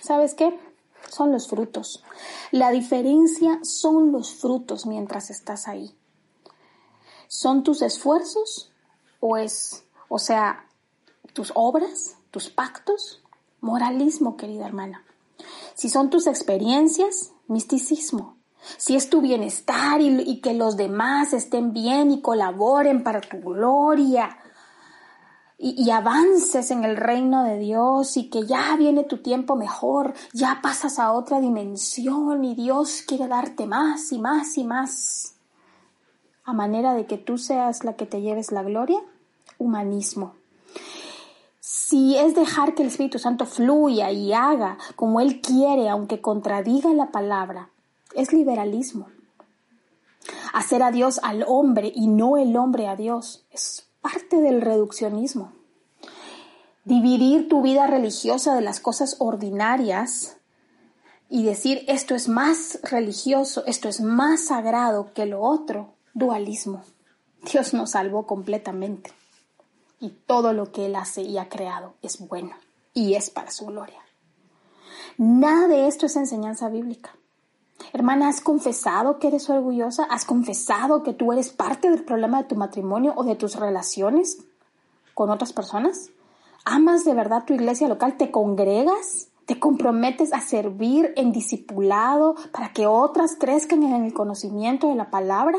¿Sabes 0.00 0.34
qué? 0.34 0.58
Son 1.10 1.32
los 1.32 1.48
frutos. 1.48 2.02
La 2.50 2.70
diferencia 2.70 3.58
son 3.62 4.12
los 4.12 4.34
frutos 4.34 4.86
mientras 4.86 5.30
estás 5.30 5.68
ahí. 5.68 5.94
¿Son 7.28 7.62
tus 7.62 7.82
esfuerzos 7.82 8.70
o 9.20 9.36
es, 9.36 9.84
o 10.08 10.18
sea, 10.18 10.66
tus 11.32 11.52
obras, 11.54 12.16
tus 12.30 12.48
pactos? 12.48 13.22
Moralismo, 13.60 14.36
querida 14.36 14.66
hermana. 14.66 15.05
Si 15.76 15.90
son 15.90 16.08
tus 16.08 16.26
experiencias, 16.26 17.32
misticismo. 17.48 18.38
si 18.78 18.96
es 18.96 19.10
tu 19.10 19.20
bienestar 19.20 20.00
y, 20.00 20.40
que 20.40 20.54
los 20.54 20.76
demás 20.76 21.34
estén 21.34 21.72
bien 21.72 22.10
y 22.10 22.20
colaboren 22.20 23.04
para 23.04 23.20
tu 23.20 23.38
gloria 23.38 24.38
y, 25.58 25.90
avances 25.90 26.70
en 26.70 26.82
el 26.82 26.96
reino 26.96 27.44
de 27.44 27.58
Dios 27.58 28.16
y 28.16 28.30
que 28.30 28.46
ya 28.46 28.74
viene 28.76 29.04
tu 29.04 29.18
tiempo 29.18 29.54
mejor, 29.54 30.14
ya 30.32 30.60
pasas 30.62 30.98
a 30.98 31.12
otra 31.12 31.40
dimensión 31.40 32.42
y 32.42 32.54
Dios 32.54 33.02
quiere 33.06 33.28
darte 33.28 33.66
más 33.66 34.10
y 34.12 34.18
más 34.18 34.56
y 34.56 34.64
más, 34.64 35.34
a 36.42 36.54
manera 36.54 36.94
de 36.94 37.04
que 37.04 37.18
tú 37.18 37.36
seas 37.36 37.84
la 37.84 37.96
que 37.96 38.06
te 38.06 38.22
lleves 38.22 38.50
la 38.50 38.62
gloria, 38.62 39.00
humanismo. 39.58 40.35
Si 41.88 42.16
es 42.16 42.34
dejar 42.34 42.74
que 42.74 42.82
el 42.82 42.88
Espíritu 42.88 43.20
Santo 43.20 43.46
fluya 43.46 44.10
y 44.10 44.32
haga 44.32 44.76
como 44.96 45.20
Él 45.20 45.40
quiere, 45.40 45.88
aunque 45.88 46.20
contradiga 46.20 46.92
la 46.92 47.12
palabra, 47.12 47.70
es 48.16 48.32
liberalismo. 48.32 49.06
Hacer 50.52 50.82
a 50.82 50.90
Dios 50.90 51.20
al 51.22 51.44
hombre 51.46 51.92
y 51.94 52.08
no 52.08 52.38
el 52.38 52.56
hombre 52.56 52.88
a 52.88 52.96
Dios 52.96 53.46
es 53.52 53.86
parte 54.00 54.40
del 54.40 54.62
reduccionismo. 54.62 55.52
Dividir 56.84 57.48
tu 57.48 57.62
vida 57.62 57.86
religiosa 57.86 58.56
de 58.56 58.62
las 58.62 58.80
cosas 58.80 59.14
ordinarias 59.20 60.38
y 61.30 61.44
decir 61.44 61.84
esto 61.86 62.16
es 62.16 62.26
más 62.26 62.80
religioso, 62.82 63.62
esto 63.64 63.88
es 63.88 64.00
más 64.00 64.46
sagrado 64.46 65.12
que 65.14 65.24
lo 65.24 65.40
otro, 65.40 65.94
dualismo. 66.14 66.82
Dios 67.52 67.74
nos 67.74 67.92
salvó 67.92 68.26
completamente 68.26 69.12
y 70.00 70.10
todo 70.10 70.52
lo 70.52 70.72
que 70.72 70.86
Él 70.86 70.96
hace 70.96 71.22
y 71.22 71.38
ha 71.38 71.48
creado 71.48 71.94
es 72.02 72.26
bueno 72.26 72.54
y 72.92 73.14
es 73.14 73.30
para 73.30 73.50
su 73.50 73.66
gloria. 73.66 74.00
Nada 75.18 75.68
de 75.68 75.86
esto 75.86 76.06
es 76.06 76.16
enseñanza 76.16 76.68
bíblica. 76.68 77.16
Hermana, 77.92 78.28
¿has 78.28 78.40
confesado 78.40 79.18
que 79.18 79.28
eres 79.28 79.48
orgullosa? 79.48 80.04
¿Has 80.04 80.24
confesado 80.24 81.02
que 81.02 81.12
tú 81.12 81.32
eres 81.32 81.50
parte 81.50 81.90
del 81.90 82.04
problema 82.04 82.42
de 82.42 82.48
tu 82.48 82.56
matrimonio 82.56 83.14
o 83.16 83.24
de 83.24 83.36
tus 83.36 83.56
relaciones 83.56 84.38
con 85.14 85.30
otras 85.30 85.52
personas? 85.52 86.10
¿Amas 86.64 87.04
de 87.04 87.14
verdad 87.14 87.44
tu 87.44 87.54
iglesia 87.54 87.88
local? 87.88 88.16
¿Te 88.16 88.30
congregas? 88.30 89.28
¿Te 89.46 89.60
comprometes 89.60 90.32
a 90.32 90.40
servir 90.40 91.12
en 91.16 91.32
discipulado 91.32 92.34
para 92.52 92.72
que 92.72 92.86
otras 92.86 93.36
crezcan 93.36 93.82
en 93.84 94.04
el 94.04 94.12
conocimiento 94.12 94.88
de 94.88 94.96
la 94.96 95.10
palabra? 95.10 95.58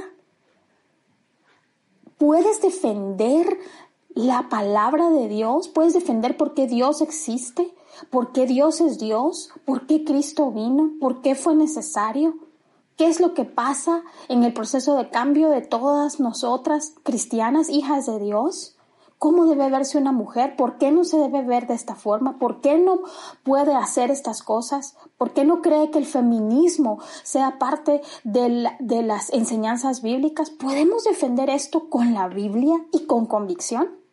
¿Puedes 2.18 2.62
defender 2.62 3.58
la 4.18 4.50
palabra 4.50 5.10
de 5.12 5.28
Dios? 5.28 5.68
¿Puedes 5.68 5.94
defender 5.94 6.38
por 6.38 6.54
qué 6.54 6.68
Dios 6.68 7.02
existe? 7.02 7.74
¿Por 8.10 8.32
qué 8.32 8.48
Dios 8.48 8.82
es 8.82 8.98
Dios? 8.98 9.52
¿Por 9.64 9.86
qué 9.86 10.04
Cristo 10.04 10.52
vino? 10.52 10.92
¿Por 11.00 11.22
qué 11.22 11.36
fue 11.36 11.56
necesario? 11.56 12.36
¿Qué 12.96 13.08
es 13.08 13.20
lo 13.20 13.36
que 13.36 13.46
pasa 13.46 14.04
en 14.28 14.44
el 14.44 14.54
proceso 14.54 14.96
de 14.96 15.10
cambio 15.10 15.50
de 15.50 15.62
todas 15.62 16.20
nosotras, 16.20 16.96
cristianas, 17.04 17.70
hijas 17.70 18.08
de 18.08 18.20
Dios? 18.20 18.76
¿Cómo 19.20 19.46
debe 19.46 19.70
verse 19.70 20.00
una 20.00 20.12
mujer? 20.12 20.56
¿Por 20.56 20.78
qué 20.80 20.92
no 20.92 21.04
se 21.04 21.18
debe 21.18 21.44
ver 21.44 21.68
de 21.68 21.76
esta 21.76 21.96
forma? 21.96 22.40
¿Por 22.40 22.62
qué 22.62 22.80
no 22.80 23.02
puede 23.44 23.76
hacer 23.76 24.10
estas 24.10 24.42
cosas? 24.42 24.96
¿Por 25.18 25.34
qué 25.34 25.44
no 25.46 25.62
cree 25.62 25.92
que 25.92 26.00
el 26.00 26.06
feminismo 26.06 27.00
sea 27.24 27.60
parte 27.60 28.02
de, 28.24 28.68
de 28.80 29.02
las 29.04 29.32
enseñanzas 29.32 30.02
bíblicas? 30.02 30.50
¿Podemos 30.50 31.04
defender 31.04 31.52
esto 31.52 31.90
con 31.90 32.16
la 32.16 32.28
Biblia 32.28 32.84
y 32.92 33.06
con 33.06 33.28
convicción? 33.28 34.07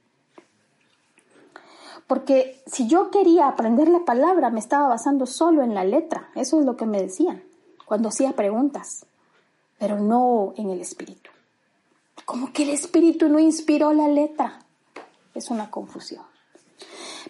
Porque 2.06 2.62
si 2.66 2.86
yo 2.86 3.10
quería 3.10 3.48
aprender 3.48 3.88
la 3.88 4.04
palabra, 4.04 4.50
me 4.50 4.60
estaba 4.60 4.88
basando 4.88 5.26
solo 5.26 5.62
en 5.62 5.74
la 5.74 5.84
letra. 5.84 6.28
Eso 6.34 6.60
es 6.60 6.66
lo 6.66 6.76
que 6.76 6.86
me 6.86 7.00
decían 7.00 7.42
cuando 7.84 8.08
hacía 8.08 8.32
preguntas, 8.32 9.06
pero 9.78 10.00
no 10.00 10.54
en 10.56 10.70
el 10.70 10.80
espíritu. 10.80 11.30
Como 12.24 12.52
que 12.52 12.62
el 12.62 12.70
espíritu 12.70 13.28
no 13.28 13.38
inspiró 13.38 13.92
la 13.92 14.08
letra. 14.08 14.60
Es 15.34 15.50
una 15.50 15.70
confusión. 15.70 16.24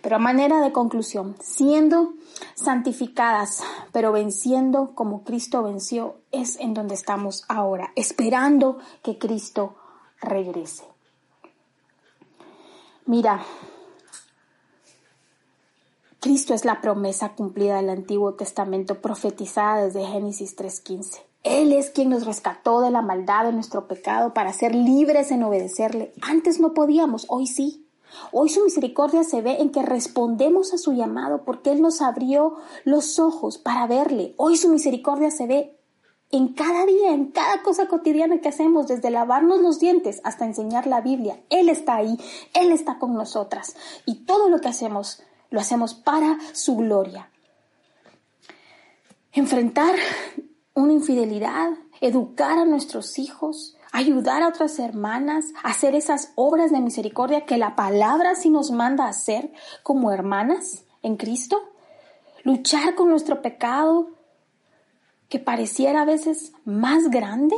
Pero 0.03 0.17
a 0.17 0.21
manera 0.21 0.61
de 0.61 0.73
conclusión, 0.73 1.37
siendo 1.41 2.15
santificadas, 2.55 3.63
pero 3.93 4.13
venciendo 4.13 4.95
como 4.95 5.25
Cristo 5.25 5.63
venció, 5.63 6.17
es 6.31 6.59
en 6.61 6.75
donde 6.75 6.95
estamos 6.95 7.45
ahora, 7.49 7.93
esperando 7.97 8.79
que 9.03 9.19
Cristo 9.19 9.77
regrese. 10.21 10.85
Mira, 13.07 13.45
Cristo 16.25 16.55
es 16.55 16.65
la 16.65 16.81
promesa 16.81 17.35
cumplida 17.35 17.77
del 17.77 17.91
Antiguo 17.91 18.33
Testamento 18.33 19.03
profetizada 19.03 19.85
desde 19.85 20.07
Génesis 20.07 20.57
3.15. 20.57 21.19
Él 21.43 21.71
es 21.71 21.91
quien 21.91 22.09
nos 22.09 22.25
rescató 22.25 22.81
de 22.81 22.91
la 22.91 23.03
maldad 23.03 23.45
de 23.45 23.53
nuestro 23.53 23.87
pecado 23.87 24.33
para 24.33 24.55
ser 24.55 24.75
libres 24.75 25.31
en 25.31 25.43
obedecerle. 25.43 26.15
Antes 26.23 26.61
no 26.61 26.73
podíamos, 26.73 27.27
hoy 27.29 27.47
sí. 27.47 27.87
Hoy 28.33 28.49
su 28.49 28.65
misericordia 28.65 29.23
se 29.23 29.43
ve 29.43 29.61
en 29.61 29.69
que 29.69 29.83
respondemos 29.83 30.73
a 30.73 30.79
su 30.79 30.95
llamado 30.95 31.45
porque 31.45 31.73
Él 31.73 31.83
nos 31.83 32.01
abrió 32.01 32.57
los 32.85 33.19
ojos 33.19 33.59
para 33.59 33.87
verle. 33.87 34.33
Hoy 34.39 34.57
su 34.57 34.71
misericordia 34.71 35.31
se 35.31 35.47
ve 35.47 35.79
en 36.31 36.55
cada 36.55 36.87
día, 36.87 37.13
en 37.13 37.33
cada 37.33 37.63
cosa 37.63 37.87
cotidiana 37.87 38.41
que 38.41 38.49
hacemos, 38.49 38.89
desde 38.89 39.11
lavarnos 39.11 39.61
los 39.61 39.79
dientes 39.79 40.23
hasta 40.25 40.47
enseñar 40.47 40.87
la 40.87 41.03
Biblia. 41.03 41.39
Él 41.51 41.69
está 41.69 41.97
ahí, 41.97 42.19
Él 42.55 42.73
está 42.73 42.99
con 42.99 43.13
nosotras. 43.13 43.77
Y 44.07 44.25
todo 44.25 44.49
lo 44.49 44.63
que 44.63 44.69
hacemos 44.69 45.23
lo 45.55 45.61
hacemos 45.61 45.95
para 45.95 46.37
su 46.53 46.77
gloria. 46.77 47.31
Enfrentar 49.33 49.95
una 50.75 50.93
infidelidad, 50.93 51.71
educar 52.01 52.59
a 52.59 52.65
nuestros 52.65 53.21
hijos, 53.21 53.77
ayudar 53.93 54.43
a 54.43 54.49
otras 54.49 54.81
hermanas, 54.81 55.47
hacer 55.63 55.95
esas 55.95 56.33
obras 56.35 56.73
de 56.73 56.81
misericordia 56.81 57.47
que 57.47 57.57
la 57.57 57.77
palabra 57.77 58.35
sí 58.35 58.51
nos 58.51 58.73
manda 58.73 59.05
a 59.05 59.11
hacer 59.11 59.53
como 59.85 60.11
hermanas 60.11 60.85
en 61.03 61.17
Cristo, 61.17 61.63
luchar 62.43 62.97
con 62.97 63.09
nuestro 63.09 63.41
pecado 63.41 64.11
que 65.29 65.39
pareciera 65.39 66.03
a 66.03 66.05
veces 66.05 66.53
más 66.65 67.11
grande 67.11 67.57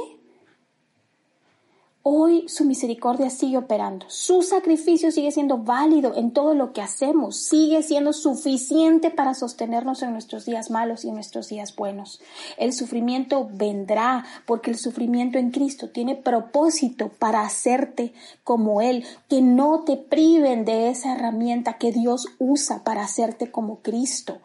Hoy 2.09 2.45
su 2.47 2.65
misericordia 2.65 3.31
sigue 3.31 3.59
operando. 3.59 4.07
Su 4.09 4.43
sacrificio 4.43 5.11
sigue 5.11 5.33
siendo 5.33 5.59
válido 5.59 6.15
en 6.15 6.31
todo 6.31 6.55
lo 6.55 6.73
que 6.73 6.81
hacemos. 6.81 7.37
Sigue 7.37 7.83
siendo 7.83 8.13
suficiente 8.13 9.11
para 9.11 9.35
sostenernos 9.35 10.05
en 10.05 10.13
nuestros 10.13 10.47
días 10.47 10.71
malos 10.71 11.05
y 11.05 11.09
en 11.09 11.17
nuestros 11.17 11.49
días 11.49 11.75
buenos. 11.75 12.21
El 12.59 12.75
sufrimiento 12.75 13.51
vendrá 13.53 14.25
porque 14.47 14.71
el 14.71 14.79
sufrimiento 14.79 15.39
en 15.39 15.51
Cristo 15.51 15.89
tiene 15.89 16.15
propósito 16.15 17.09
para 17.09 17.41
hacerte 17.41 18.13
como 18.45 18.81
Él. 18.81 19.05
Que 19.29 19.43
no 19.43 19.81
te 19.81 19.97
priven 19.97 20.65
de 20.65 20.91
esa 20.91 21.13
herramienta 21.13 21.73
que 21.73 21.91
Dios 21.91 22.29
usa 22.39 22.85
para 22.85 23.03
hacerte 23.03 23.51
como 23.51 23.81
Cristo. 23.81 24.39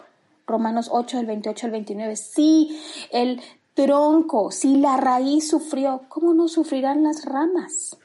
Romanos 0.47 0.89
8, 0.91 1.17
del 1.17 1.27
28 1.27 1.67
al 1.67 1.71
29. 1.71 2.15
Sí, 2.15 2.81
el 3.11 3.39
tronco, 3.73 4.51
si 4.51 4.77
la 4.77 4.97
raíz 4.97 5.47
sufrió, 5.47 6.01
¿cómo 6.09 6.33
no 6.33 6.47
sufrirán 6.47 7.03
las 7.03 7.25
ramas? 7.25 7.97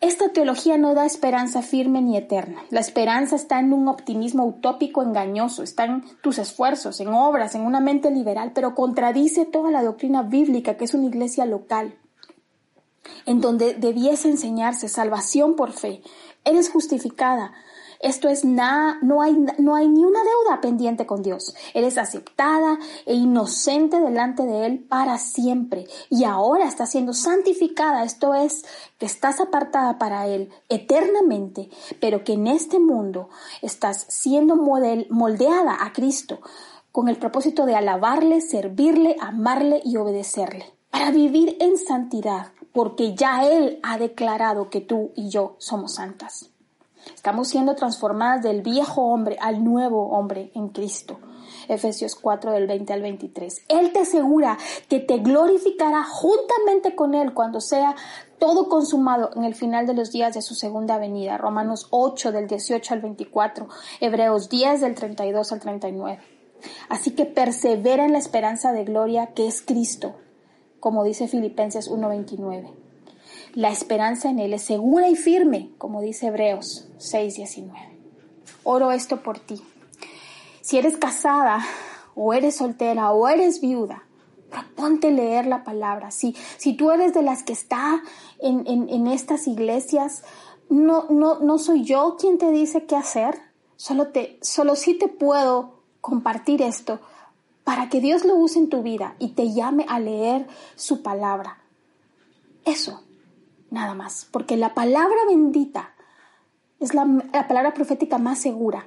Esta 0.00 0.28
teología 0.28 0.78
no 0.78 0.94
da 0.94 1.06
esperanza 1.06 1.60
firme 1.60 2.00
ni 2.00 2.16
eterna. 2.16 2.62
La 2.70 2.78
esperanza 2.78 3.34
está 3.34 3.58
en 3.58 3.72
un 3.72 3.88
optimismo 3.88 4.46
utópico 4.46 5.02
engañoso, 5.02 5.64
está 5.64 5.86
en 5.86 6.04
tus 6.20 6.38
esfuerzos, 6.38 7.00
en 7.00 7.08
obras, 7.08 7.56
en 7.56 7.62
una 7.62 7.80
mente 7.80 8.12
liberal, 8.12 8.52
pero 8.54 8.76
contradice 8.76 9.44
toda 9.44 9.72
la 9.72 9.82
doctrina 9.82 10.22
bíblica 10.22 10.76
que 10.76 10.84
es 10.84 10.94
una 10.94 11.06
iglesia 11.06 11.46
local, 11.46 11.96
en 13.26 13.40
donde 13.40 13.74
debiese 13.74 14.30
enseñarse 14.30 14.88
salvación 14.88 15.56
por 15.56 15.72
fe. 15.72 16.00
Eres 16.44 16.70
justificada, 16.70 17.52
esto 18.00 18.28
es 18.28 18.44
nada, 18.44 18.98
no 19.02 19.22
hay, 19.22 19.36
no 19.58 19.74
hay 19.74 19.88
ni 19.88 20.04
una 20.04 20.20
deuda 20.22 20.60
pendiente 20.60 21.04
con 21.04 21.22
Dios. 21.22 21.54
Eres 21.74 21.98
aceptada 21.98 22.78
e 23.06 23.14
inocente 23.14 24.00
delante 24.00 24.44
de 24.46 24.66
Él 24.66 24.78
para 24.78 25.18
siempre. 25.18 25.86
Y 26.08 26.24
ahora 26.24 26.66
estás 26.66 26.92
siendo 26.92 27.12
santificada. 27.12 28.04
Esto 28.04 28.34
es 28.34 28.64
que 28.98 29.06
estás 29.06 29.40
apartada 29.40 29.98
para 29.98 30.28
Él 30.28 30.50
eternamente, 30.68 31.70
pero 32.00 32.22
que 32.22 32.34
en 32.34 32.46
este 32.46 32.78
mundo 32.78 33.30
estás 33.62 34.06
siendo 34.08 34.54
moldeada 34.56 35.78
a 35.80 35.92
Cristo 35.92 36.40
con 36.92 37.08
el 37.08 37.16
propósito 37.16 37.66
de 37.66 37.74
alabarle, 37.74 38.40
servirle, 38.40 39.16
amarle 39.20 39.80
y 39.84 39.96
obedecerle. 39.96 40.66
Para 40.90 41.10
vivir 41.10 41.56
en 41.60 41.76
santidad, 41.76 42.52
porque 42.72 43.14
ya 43.14 43.44
Él 43.44 43.80
ha 43.82 43.98
declarado 43.98 44.70
que 44.70 44.80
tú 44.80 45.10
y 45.16 45.28
yo 45.28 45.56
somos 45.58 45.94
santas. 45.94 46.50
Estamos 47.14 47.48
siendo 47.48 47.74
transformadas 47.74 48.42
del 48.42 48.62
viejo 48.62 49.02
hombre 49.02 49.36
al 49.40 49.64
nuevo 49.64 50.08
hombre 50.10 50.50
en 50.54 50.68
Cristo. 50.68 51.18
Efesios 51.68 52.14
4 52.14 52.52
del 52.52 52.66
20 52.66 52.92
al 52.92 53.02
23. 53.02 53.64
Él 53.68 53.92
te 53.92 54.00
asegura 54.00 54.58
que 54.88 55.00
te 55.00 55.18
glorificará 55.18 56.04
juntamente 56.04 56.94
con 56.94 57.14
Él 57.14 57.34
cuando 57.34 57.60
sea 57.60 57.94
todo 58.38 58.68
consumado 58.68 59.30
en 59.34 59.44
el 59.44 59.54
final 59.54 59.86
de 59.86 59.94
los 59.94 60.10
días 60.10 60.34
de 60.34 60.42
su 60.42 60.54
segunda 60.54 60.98
venida. 60.98 61.38
Romanos 61.38 61.88
8 61.90 62.32
del 62.32 62.46
18 62.46 62.94
al 62.94 63.00
24. 63.00 63.68
Hebreos 64.00 64.48
10 64.48 64.80
del 64.80 64.94
32 64.94 65.52
al 65.52 65.60
39. 65.60 66.20
Así 66.88 67.12
que 67.12 67.24
persevera 67.24 68.04
en 68.04 68.12
la 68.12 68.18
esperanza 68.18 68.72
de 68.72 68.84
gloria 68.84 69.28
que 69.28 69.46
es 69.46 69.62
Cristo, 69.62 70.16
como 70.80 71.04
dice 71.04 71.28
Filipenses 71.28 71.88
1:29. 71.88 72.87
La 73.58 73.70
esperanza 73.70 74.30
en 74.30 74.38
Él 74.38 74.54
es 74.54 74.62
segura 74.62 75.08
y 75.08 75.16
firme, 75.16 75.72
como 75.78 76.00
dice 76.00 76.28
Hebreos 76.28 76.86
6:19. 76.98 77.72
Oro 78.62 78.92
esto 78.92 79.20
por 79.20 79.40
ti. 79.40 79.60
Si 80.60 80.78
eres 80.78 80.96
casada 80.96 81.66
o 82.14 82.32
eres 82.32 82.54
soltera 82.54 83.10
o 83.10 83.26
eres 83.26 83.60
viuda, 83.60 84.04
proponte 84.48 85.10
leer 85.10 85.48
la 85.48 85.64
palabra. 85.64 86.12
Si, 86.12 86.36
si 86.56 86.74
tú 86.74 86.92
eres 86.92 87.14
de 87.14 87.22
las 87.22 87.42
que 87.42 87.52
está 87.52 88.00
en, 88.38 88.64
en, 88.64 89.08
estas 89.08 89.48
iglesias, 89.48 90.22
no, 90.68 91.06
no, 91.10 91.40
no 91.40 91.58
soy 91.58 91.82
yo 91.82 92.16
quien 92.16 92.38
te 92.38 92.52
dice 92.52 92.86
qué 92.86 92.94
hacer, 92.94 93.40
solo, 93.74 94.12
te, 94.12 94.38
solo 94.40 94.76
sí 94.76 94.94
te 94.94 95.08
puedo 95.08 95.80
compartir 96.00 96.62
esto 96.62 97.00
para 97.64 97.88
que 97.88 98.00
Dios 98.00 98.24
lo 98.24 98.36
use 98.36 98.60
en 98.60 98.68
tu 98.68 98.84
vida 98.84 99.16
y 99.18 99.30
te 99.30 99.52
llame 99.52 99.84
a 99.88 99.98
leer 99.98 100.46
su 100.76 101.02
palabra. 101.02 101.58
Eso, 102.64 103.02
nada 103.70 103.94
más, 103.94 104.26
porque 104.30 104.56
la 104.56 104.74
palabra 104.74 105.16
bendita 105.28 105.94
es 106.80 106.94
la, 106.94 107.04
la 107.32 107.48
palabra 107.48 107.74
profética 107.74 108.18
más 108.18 108.38
segura 108.38 108.86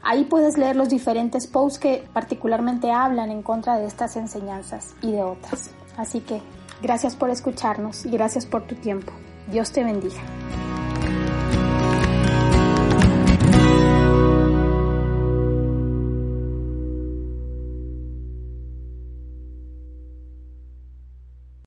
Ahí 0.02 0.24
puedes 0.24 0.56
leer 0.56 0.76
los 0.76 0.88
diferentes 0.88 1.46
posts 1.46 1.78
que 1.78 2.04
particularmente 2.12 2.92
hablan 2.92 3.30
en 3.30 3.42
contra 3.42 3.78
de 3.78 3.86
estas 3.86 4.16
enseñanzas 4.16 4.94
y 5.02 5.12
de 5.12 5.22
otras. 5.22 5.70
Así 5.96 6.20
que 6.20 6.40
Gracias 6.82 7.16
por 7.16 7.30
escucharnos 7.30 8.04
y 8.04 8.10
gracias 8.10 8.44
por 8.44 8.66
tu 8.66 8.74
tiempo. 8.74 9.12
Dios 9.50 9.72
te 9.72 9.82
bendiga. 9.82 10.20